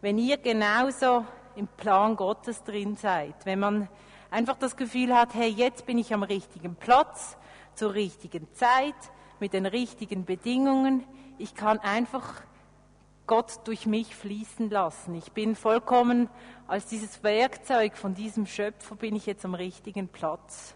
Wenn 0.00 0.16
ihr 0.16 0.36
genauso 0.36 1.26
im 1.56 1.66
Plan 1.66 2.14
Gottes 2.14 2.62
drin 2.62 2.94
seid, 2.94 3.34
wenn 3.46 3.58
man 3.58 3.88
einfach 4.30 4.56
das 4.58 4.76
Gefühl 4.76 5.12
hat, 5.12 5.34
hey, 5.34 5.48
jetzt 5.48 5.86
bin 5.86 5.98
ich 5.98 6.14
am 6.14 6.22
richtigen 6.22 6.76
Platz, 6.76 7.36
zur 7.74 7.94
richtigen 7.94 8.46
Zeit, 8.52 8.94
mit 9.40 9.54
den 9.54 9.66
richtigen 9.66 10.24
Bedingungen. 10.24 11.04
Ich 11.38 11.56
kann 11.56 11.80
einfach 11.80 12.42
Gott 13.26 13.60
durch 13.64 13.86
mich 13.86 14.14
fließen 14.16 14.70
lassen. 14.70 15.14
Ich 15.14 15.32
bin 15.32 15.54
vollkommen 15.54 16.28
als 16.66 16.86
dieses 16.86 17.22
Werkzeug 17.22 17.96
von 17.96 18.14
diesem 18.14 18.46
Schöpfer 18.46 18.96
bin 18.96 19.16
ich 19.16 19.26
jetzt 19.26 19.44
am 19.44 19.54
richtigen 19.54 20.08
Platz. 20.08 20.74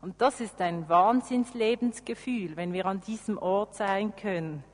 Und 0.00 0.20
das 0.20 0.40
ist 0.40 0.60
ein 0.60 0.88
Wahnsinnslebensgefühl, 0.88 2.56
wenn 2.56 2.72
wir 2.72 2.86
an 2.86 3.00
diesem 3.00 3.36
Ort 3.38 3.74
sein 3.74 4.14
können. 4.16 4.64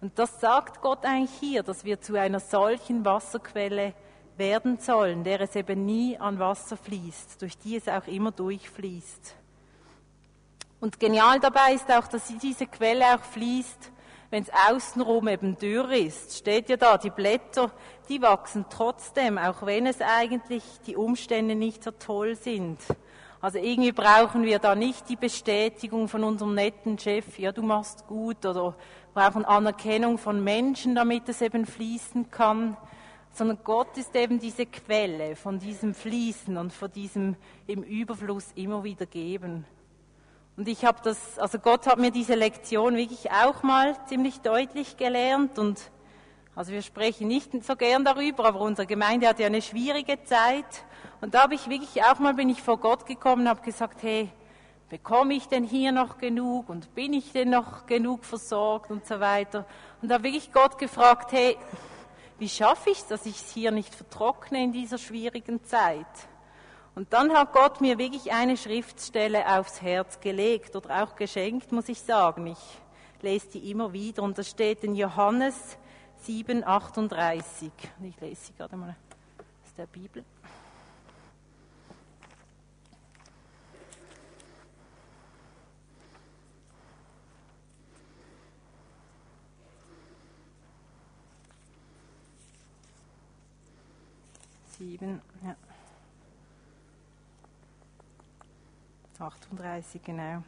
Und 0.00 0.18
das 0.18 0.40
sagt 0.40 0.80
Gott 0.80 1.04
eigentlich 1.04 1.38
hier, 1.40 1.62
dass 1.62 1.84
wir 1.84 2.00
zu 2.00 2.18
einer 2.18 2.40
solchen 2.40 3.04
Wasserquelle 3.04 3.94
werden 4.36 4.78
sollen, 4.78 5.24
der 5.24 5.40
es 5.40 5.56
eben 5.56 5.86
nie 5.86 6.18
an 6.18 6.38
Wasser 6.38 6.76
fließt, 6.76 7.40
durch 7.40 7.58
die 7.58 7.76
es 7.76 7.88
auch 7.88 8.06
immer 8.06 8.30
durchfließt. 8.30 9.34
Und 10.80 11.00
genial 11.00 11.40
dabei 11.40 11.72
ist 11.72 11.90
auch, 11.90 12.06
dass 12.06 12.28
diese 12.38 12.66
Quelle 12.66 13.14
auch 13.14 13.22
fließt, 13.22 13.90
wenn 14.30 14.42
es 14.42 14.50
außenrum 14.70 15.28
eben 15.28 15.56
dürr 15.56 15.90
ist, 15.92 16.36
steht 16.36 16.68
ja 16.68 16.76
da, 16.76 16.98
die 16.98 17.10
Blätter, 17.10 17.70
die 18.08 18.20
wachsen 18.22 18.66
trotzdem, 18.70 19.38
auch 19.38 19.64
wenn 19.64 19.86
es 19.86 20.00
eigentlich 20.00 20.62
die 20.86 20.96
Umstände 20.96 21.54
nicht 21.54 21.84
so 21.84 21.90
toll 21.92 22.36
sind. 22.36 22.78
Also 23.40 23.58
irgendwie 23.58 23.92
brauchen 23.92 24.42
wir 24.44 24.58
da 24.58 24.74
nicht 24.74 25.08
die 25.08 25.16
Bestätigung 25.16 26.08
von 26.08 26.24
unserem 26.24 26.54
netten 26.54 26.98
Chef, 26.98 27.38
ja, 27.38 27.52
du 27.52 27.62
machst 27.62 28.06
gut, 28.06 28.44
oder 28.44 28.74
brauchen 29.14 29.44
Anerkennung 29.44 30.18
von 30.18 30.42
Menschen, 30.42 30.94
damit 30.94 31.28
es 31.28 31.42
eben 31.42 31.64
fließen 31.64 32.30
kann, 32.30 32.76
sondern 33.32 33.58
Gott 33.62 33.96
ist 33.98 34.16
eben 34.16 34.40
diese 34.40 34.66
Quelle 34.66 35.36
von 35.36 35.58
diesem 35.58 35.94
Fließen 35.94 36.56
und 36.56 36.72
von 36.72 36.90
diesem 36.90 37.36
im 37.66 37.82
Überfluss 37.82 38.50
immer 38.54 38.82
wieder 38.82 39.06
geben. 39.06 39.66
Und 40.56 40.68
ich 40.68 40.84
habe 40.86 40.98
das, 41.02 41.38
also 41.38 41.58
Gott 41.58 41.86
hat 41.86 41.98
mir 41.98 42.10
diese 42.10 42.34
Lektion 42.34 42.96
wirklich 42.96 43.30
auch 43.30 43.62
mal 43.62 43.94
ziemlich 44.06 44.40
deutlich 44.40 44.96
gelernt 44.96 45.58
und 45.58 45.78
also 46.54 46.72
wir 46.72 46.80
sprechen 46.80 47.28
nicht 47.28 47.52
so 47.62 47.76
gern 47.76 48.06
darüber, 48.06 48.46
aber 48.46 48.60
unsere 48.60 48.86
Gemeinde 48.86 49.28
hat 49.28 49.38
ja 49.38 49.46
eine 49.46 49.60
schwierige 49.60 50.24
Zeit 50.24 50.64
Und 51.20 51.34
da 51.34 51.42
habe 51.42 51.54
ich 51.54 51.68
wirklich 51.68 52.02
auch 52.04 52.18
mal 52.18 52.34
bin 52.34 52.48
ich 52.48 52.62
vor 52.62 52.78
Gott 52.78 53.04
gekommen 53.04 53.42
und 53.42 53.48
habe 53.48 53.60
gesagt, 53.60 54.02
hey, 54.02 54.30
bekomme 54.88 55.34
ich 55.34 55.48
denn 55.48 55.64
hier 55.64 55.92
noch 55.92 56.18
genug 56.18 56.68
und 56.68 56.94
bin 56.94 57.12
ich 57.12 57.32
denn 57.32 57.50
noch 57.50 57.86
genug 57.86 58.24
versorgt 58.24 58.90
und 58.90 59.06
so 59.06 59.20
weiter. 59.20 59.66
Und 60.00 60.08
da 60.08 60.14
habe 60.14 60.24
wirklich 60.24 60.52
Gott 60.52 60.78
gefragt, 60.78 61.32
hey, 61.32 61.58
wie 62.38 62.48
schaffe 62.48 62.90
ich 62.90 62.98
es, 62.98 63.06
dass 63.06 63.26
ich 63.26 63.36
es 63.36 63.50
hier 63.52 63.70
nicht 63.70 63.94
vertrockne 63.94 64.62
in 64.62 64.72
dieser 64.72 64.98
schwierigen 64.98 65.64
Zeit? 65.64 66.06
Und 66.96 67.12
dann 67.12 67.30
hat 67.34 67.52
Gott 67.52 67.82
mir 67.82 67.98
wirklich 67.98 68.32
eine 68.32 68.56
Schriftstelle 68.56 69.58
aufs 69.58 69.82
Herz 69.82 70.18
gelegt 70.18 70.74
oder 70.76 71.02
auch 71.02 71.14
geschenkt, 71.14 71.70
muss 71.70 71.90
ich 71.90 72.00
sagen. 72.00 72.46
Ich 72.46 72.58
lese 73.20 73.48
die 73.48 73.70
immer 73.70 73.92
wieder 73.92 74.22
und 74.22 74.38
da 74.38 74.42
steht 74.42 74.82
in 74.82 74.94
Johannes 74.94 75.76
7, 76.22 76.64
38. 76.64 77.70
Ich 78.02 78.18
lese 78.18 78.46
sie 78.46 78.54
gerade 78.54 78.78
mal 78.78 78.96
aus 79.62 79.74
der 79.76 79.86
Bibel. 79.86 80.24
Sieben, 94.78 95.20
ja. 95.44 95.65
38, 99.20 100.02
genau. 100.02 100.42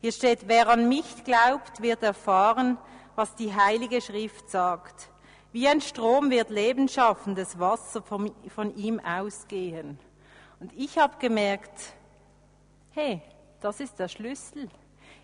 Hier 0.00 0.12
steht, 0.12 0.48
wer 0.48 0.68
an 0.68 0.88
mich 0.88 1.24
glaubt, 1.24 1.80
wird 1.80 2.02
erfahren, 2.02 2.78
was 3.14 3.34
die 3.34 3.54
Heilige 3.54 4.00
Schrift 4.00 4.50
sagt. 4.50 5.08
Wie 5.52 5.68
ein 5.68 5.80
Strom 5.80 6.30
wird 6.30 6.50
lebenschaffendes 6.50 7.58
Wasser 7.58 8.02
von, 8.02 8.32
von 8.48 8.74
ihm 8.76 9.00
ausgehen. 9.00 9.98
Und 10.60 10.72
ich 10.76 10.98
habe 10.98 11.16
gemerkt, 11.18 11.94
hey, 12.90 13.22
das 13.60 13.80
ist 13.80 13.98
der 13.98 14.08
Schlüssel. 14.08 14.68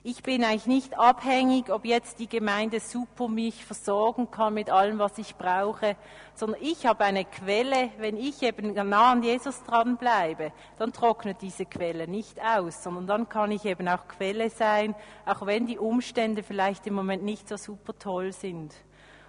Ich 0.02 0.22
bin 0.22 0.42
eigentlich 0.44 0.64
nicht 0.64 0.98
abhängig, 0.98 1.70
ob 1.70 1.84
jetzt 1.84 2.20
die 2.20 2.26
Gemeinde 2.26 2.80
super 2.80 3.28
mich 3.28 3.66
versorgen 3.66 4.30
kann 4.30 4.54
mit 4.54 4.70
allem, 4.70 4.98
was 4.98 5.18
ich 5.18 5.36
brauche, 5.36 5.94
sondern 6.34 6.58
ich 6.62 6.86
habe 6.86 7.04
eine 7.04 7.26
Quelle. 7.26 7.90
Wenn 7.98 8.16
ich 8.16 8.42
eben 8.42 8.72
nah 8.72 9.12
an 9.12 9.22
Jesus 9.22 9.62
dranbleibe, 9.62 10.52
dann 10.78 10.94
trocknet 10.94 11.42
diese 11.42 11.66
Quelle 11.66 12.08
nicht 12.08 12.40
aus, 12.42 12.82
sondern 12.82 13.06
dann 13.06 13.28
kann 13.28 13.52
ich 13.52 13.66
eben 13.66 13.86
auch 13.88 14.08
Quelle 14.08 14.48
sein, 14.48 14.94
auch 15.26 15.44
wenn 15.44 15.66
die 15.66 15.78
Umstände 15.78 16.42
vielleicht 16.42 16.86
im 16.86 16.94
Moment 16.94 17.22
nicht 17.22 17.46
so 17.46 17.58
super 17.58 17.92
toll 17.98 18.32
sind. 18.32 18.74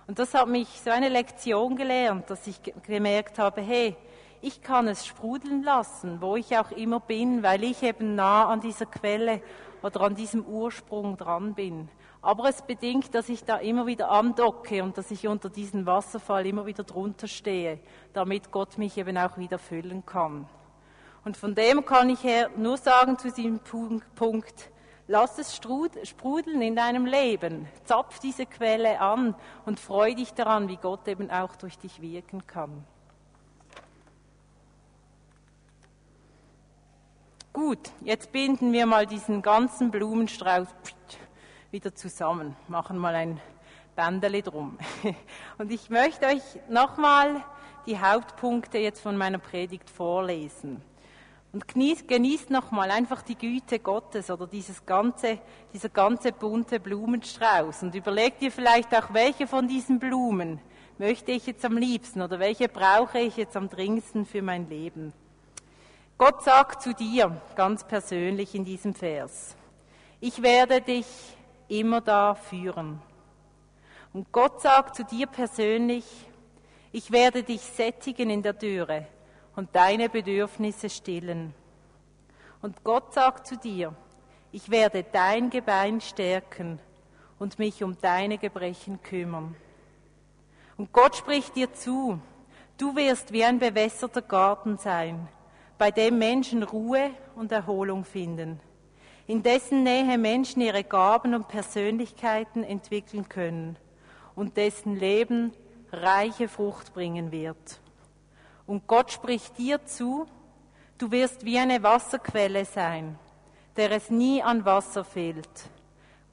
Und 0.07 0.19
das 0.19 0.33
hat 0.33 0.47
mich 0.47 0.69
so 0.81 0.89
eine 0.89 1.09
Lektion 1.09 1.75
gelernt, 1.75 2.29
dass 2.29 2.47
ich 2.47 2.61
gemerkt 2.87 3.39
habe, 3.39 3.59
hey, 3.59 3.97
ich 4.39 4.61
kann 4.61 4.87
es 4.87 5.05
sprudeln 5.05 5.63
lassen, 5.63 6.21
wo 6.21 6.37
ich 6.37 6.57
auch 6.57 6.71
immer 6.71 7.01
bin, 7.01 7.43
weil 7.43 7.61
ich 7.65 7.83
eben 7.83 8.15
nah 8.15 8.45
an 8.45 8.61
dieser 8.61 8.85
Quelle 8.85 9.41
oder 9.83 10.01
an 10.01 10.15
diesem 10.15 10.45
Ursprung 10.45 11.17
dran 11.17 11.53
bin. 11.53 11.89
Aber 12.21 12.47
es 12.49 12.61
bedingt, 12.61 13.15
dass 13.15 13.29
ich 13.29 13.43
da 13.43 13.57
immer 13.57 13.87
wieder 13.87 14.11
andocke 14.11 14.83
und 14.83 14.97
dass 14.97 15.09
ich 15.09 15.27
unter 15.27 15.49
diesem 15.49 15.85
Wasserfall 15.85 16.45
immer 16.45 16.65
wieder 16.65 16.83
drunter 16.83 17.27
stehe, 17.27 17.79
damit 18.13 18.51
Gott 18.51 18.77
mich 18.77 18.97
eben 18.97 19.17
auch 19.17 19.37
wieder 19.37 19.57
füllen 19.57 20.05
kann. 20.05 20.47
Und 21.23 21.37
von 21.37 21.55
dem 21.55 21.85
kann 21.85 22.09
ich 22.09 22.23
her 22.23 22.49
nur 22.57 22.77
sagen 22.77 23.17
zu 23.17 23.31
diesem 23.31 23.59
Punkt, 23.59 24.71
lass 25.07 25.37
es 25.37 25.55
sprudeln 25.55 26.61
in 26.61 26.75
deinem 26.75 27.05
Leben, 27.05 27.67
zapf 27.83 28.19
diese 28.19 28.45
Quelle 28.45 28.99
an 28.99 29.35
und 29.65 29.79
freu 29.79 30.13
dich 30.15 30.33
daran, 30.33 30.67
wie 30.67 30.77
Gott 30.77 31.07
eben 31.07 31.29
auch 31.29 31.55
durch 31.55 31.77
dich 31.77 32.01
wirken 32.01 32.45
kann. 32.47 32.85
Gut, 37.53 37.91
jetzt 37.99 38.31
binden 38.31 38.71
wir 38.71 38.85
mal 38.85 39.05
diesen 39.05 39.41
ganzen 39.41 39.91
Blumenstrauß 39.91 40.69
wieder 41.69 41.93
zusammen, 41.93 42.55
machen 42.69 42.97
mal 42.97 43.13
ein 43.13 43.41
Bändeli 43.93 44.41
drum. 44.41 44.77
Und 45.57 45.69
ich 45.69 45.89
möchte 45.89 46.27
euch 46.27 46.41
nochmal 46.69 47.43
die 47.85 47.99
Hauptpunkte 47.99 48.77
jetzt 48.77 49.01
von 49.01 49.17
meiner 49.17 49.37
Predigt 49.37 49.89
vorlesen. 49.89 50.81
Und 51.51 51.67
genießt, 51.67 52.51
nochmal 52.51 52.89
einfach 52.89 53.21
die 53.21 53.37
Güte 53.37 53.79
Gottes 53.79 54.31
oder 54.31 54.47
dieses 54.47 54.85
ganze, 54.85 55.39
dieser 55.73 55.89
ganze 55.89 56.31
bunte 56.31 56.79
Blumenstrauß 56.79 57.83
und 57.83 57.93
überlegt 57.95 58.41
dir 58.41 58.53
vielleicht 58.53 58.95
auch, 58.95 59.13
welche 59.13 59.45
von 59.45 59.67
diesen 59.67 59.99
Blumen 59.99 60.61
möchte 60.97 61.33
ich 61.33 61.47
jetzt 61.47 61.65
am 61.65 61.75
liebsten 61.75 62.21
oder 62.21 62.39
welche 62.39 62.69
brauche 62.69 63.19
ich 63.19 63.35
jetzt 63.35 63.57
am 63.57 63.67
dringendsten 63.67 64.25
für 64.25 64.41
mein 64.41 64.69
Leben. 64.69 65.11
Gott 66.17 66.43
sagt 66.43 66.81
zu 66.81 66.93
dir 66.93 67.41
ganz 67.55 67.83
persönlich 67.85 68.55
in 68.55 68.65
diesem 68.65 68.93
Vers, 68.93 69.55
ich 70.19 70.41
werde 70.41 70.81
dich 70.81 71.07
immer 71.67 72.01
da 72.01 72.35
führen. 72.35 73.01
Und 74.13 74.31
Gott 74.31 74.61
sagt 74.61 74.95
zu 74.95 75.03
dir 75.03 75.25
persönlich, 75.25 76.05
ich 76.91 77.11
werde 77.11 77.43
dich 77.43 77.61
sättigen 77.61 78.29
in 78.29 78.43
der 78.43 78.53
Dürre 78.53 79.07
und 79.55 79.73
deine 79.73 80.09
Bedürfnisse 80.09 80.89
stillen. 80.89 81.53
Und 82.61 82.83
Gott 82.83 83.13
sagt 83.13 83.47
zu 83.47 83.57
dir, 83.57 83.95
ich 84.51 84.69
werde 84.69 85.03
dein 85.03 85.49
Gebein 85.49 86.01
stärken 86.01 86.79
und 87.39 87.57
mich 87.57 87.83
um 87.83 87.97
deine 88.01 88.37
Gebrechen 88.37 89.01
kümmern. 89.01 89.55
Und 90.77 90.91
Gott 90.91 91.15
spricht 91.15 91.55
dir 91.55 91.73
zu, 91.73 92.19
du 92.77 92.95
wirst 92.95 93.31
wie 93.31 93.45
ein 93.45 93.59
bewässerter 93.59 94.21
Garten 94.21 94.77
sein, 94.77 95.27
bei 95.81 95.89
dem 95.89 96.19
Menschen 96.19 96.61
Ruhe 96.61 97.09
und 97.35 97.51
Erholung 97.51 98.05
finden, 98.05 98.59
in 99.25 99.41
dessen 99.41 99.81
Nähe 99.81 100.19
Menschen 100.19 100.61
ihre 100.61 100.83
Gaben 100.83 101.33
und 101.33 101.47
Persönlichkeiten 101.47 102.63
entwickeln 102.63 103.27
können 103.27 103.77
und 104.35 104.57
dessen 104.57 104.95
Leben 104.95 105.51
reiche 105.91 106.47
Frucht 106.47 106.93
bringen 106.93 107.31
wird. 107.31 107.81
Und 108.67 108.85
Gott 108.85 109.11
spricht 109.11 109.57
dir 109.57 109.83
zu, 109.83 110.27
du 110.99 111.09
wirst 111.09 111.45
wie 111.45 111.57
eine 111.57 111.81
Wasserquelle 111.81 112.63
sein, 112.65 113.17
der 113.75 113.89
es 113.89 114.11
nie 114.11 114.43
an 114.43 114.63
Wasser 114.65 115.03
fehlt. 115.03 115.71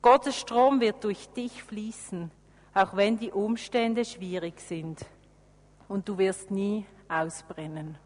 Gottes 0.02 0.36
Strom 0.36 0.82
wird 0.82 1.02
durch 1.04 1.26
dich 1.30 1.62
fließen, 1.62 2.30
auch 2.74 2.94
wenn 2.96 3.18
die 3.18 3.32
Umstände 3.32 4.04
schwierig 4.04 4.60
sind. 4.60 5.06
Und 5.88 6.06
du 6.06 6.18
wirst 6.18 6.50
nie 6.50 6.84
ausbrennen. 7.08 7.96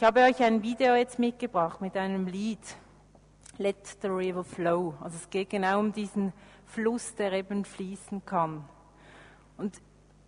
Ich 0.00 0.04
habe 0.04 0.20
euch 0.20 0.40
ein 0.44 0.62
Video 0.62 0.94
jetzt 0.94 1.18
mitgebracht 1.18 1.80
mit 1.80 1.96
einem 1.96 2.28
Lied, 2.28 2.60
Let 3.56 3.84
the 4.00 4.06
River 4.06 4.44
Flow. 4.44 4.94
Also 5.00 5.16
es 5.16 5.28
geht 5.28 5.50
genau 5.50 5.80
um 5.80 5.92
diesen 5.92 6.32
Fluss, 6.66 7.16
der 7.16 7.32
eben 7.32 7.64
fließen 7.64 8.24
kann. 8.24 8.64
Und 9.56 9.74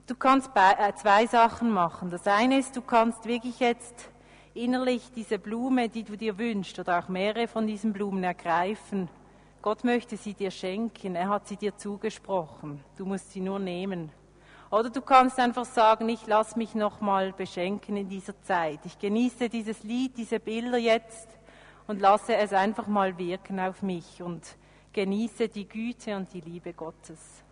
du 0.09 0.17
kannst 0.17 0.51
äh, 0.57 0.93
zwei 0.97 1.25
Sachen 1.27 1.71
machen. 1.71 2.11
Das 2.11 2.27
eine 2.27 2.59
ist, 2.59 2.75
du 2.75 2.83
kannst 2.83 3.27
wirklich 3.27 3.61
jetzt 3.61 4.11
innerlich 4.55 5.13
diese 5.15 5.39
Blume, 5.39 5.89
die 5.89 6.03
du 6.03 6.17
dir 6.17 6.37
wünschst, 6.37 6.77
oder 6.81 6.99
auch 6.99 7.09
mehrere 7.09 7.47
von 7.47 7.69
diesen 7.69 7.93
Blumen 7.93 8.25
ergreifen. 8.25 9.09
Gott 9.63 9.85
möchte 9.85 10.17
sie 10.17 10.35
dir 10.35 10.51
schenken, 10.51 11.15
er 11.15 11.29
hat 11.29 11.47
sie 11.47 11.57
dir 11.57 11.77
zugesprochen. 11.77 12.83
Du 12.97 13.07
musst 13.07 13.31
sie 13.31 13.41
nur 13.41 13.61
nehmen. 13.61 14.11
Oder 14.71 14.89
du 14.89 15.01
kannst 15.01 15.39
einfach 15.41 15.65
sagen, 15.65 16.09
ich 16.09 16.27
lasse 16.29 16.57
mich 16.57 16.77
nochmal 16.77 17.33
beschenken 17.33 17.97
in 17.97 18.09
dieser 18.09 18.41
Zeit. 18.43 18.79
Ich 18.85 18.99
genieße 19.01 19.49
dieses 19.49 19.83
Lied, 19.83 20.17
diese 20.17 20.39
Bilder 20.39 20.79
jetzt 20.79 21.29
und 21.89 22.01
lasse 22.01 22.37
es 22.37 22.53
einfach 22.53 22.87
mal 22.87 23.19
wirken 23.19 23.59
auf 23.59 23.83
mich 23.83 24.23
und 24.23 24.57
genieße 24.93 25.49
die 25.49 25.69
Güte 25.69 26.17
und 26.17 26.33
die 26.33 26.41
Liebe 26.41 26.73
Gottes. 26.73 27.43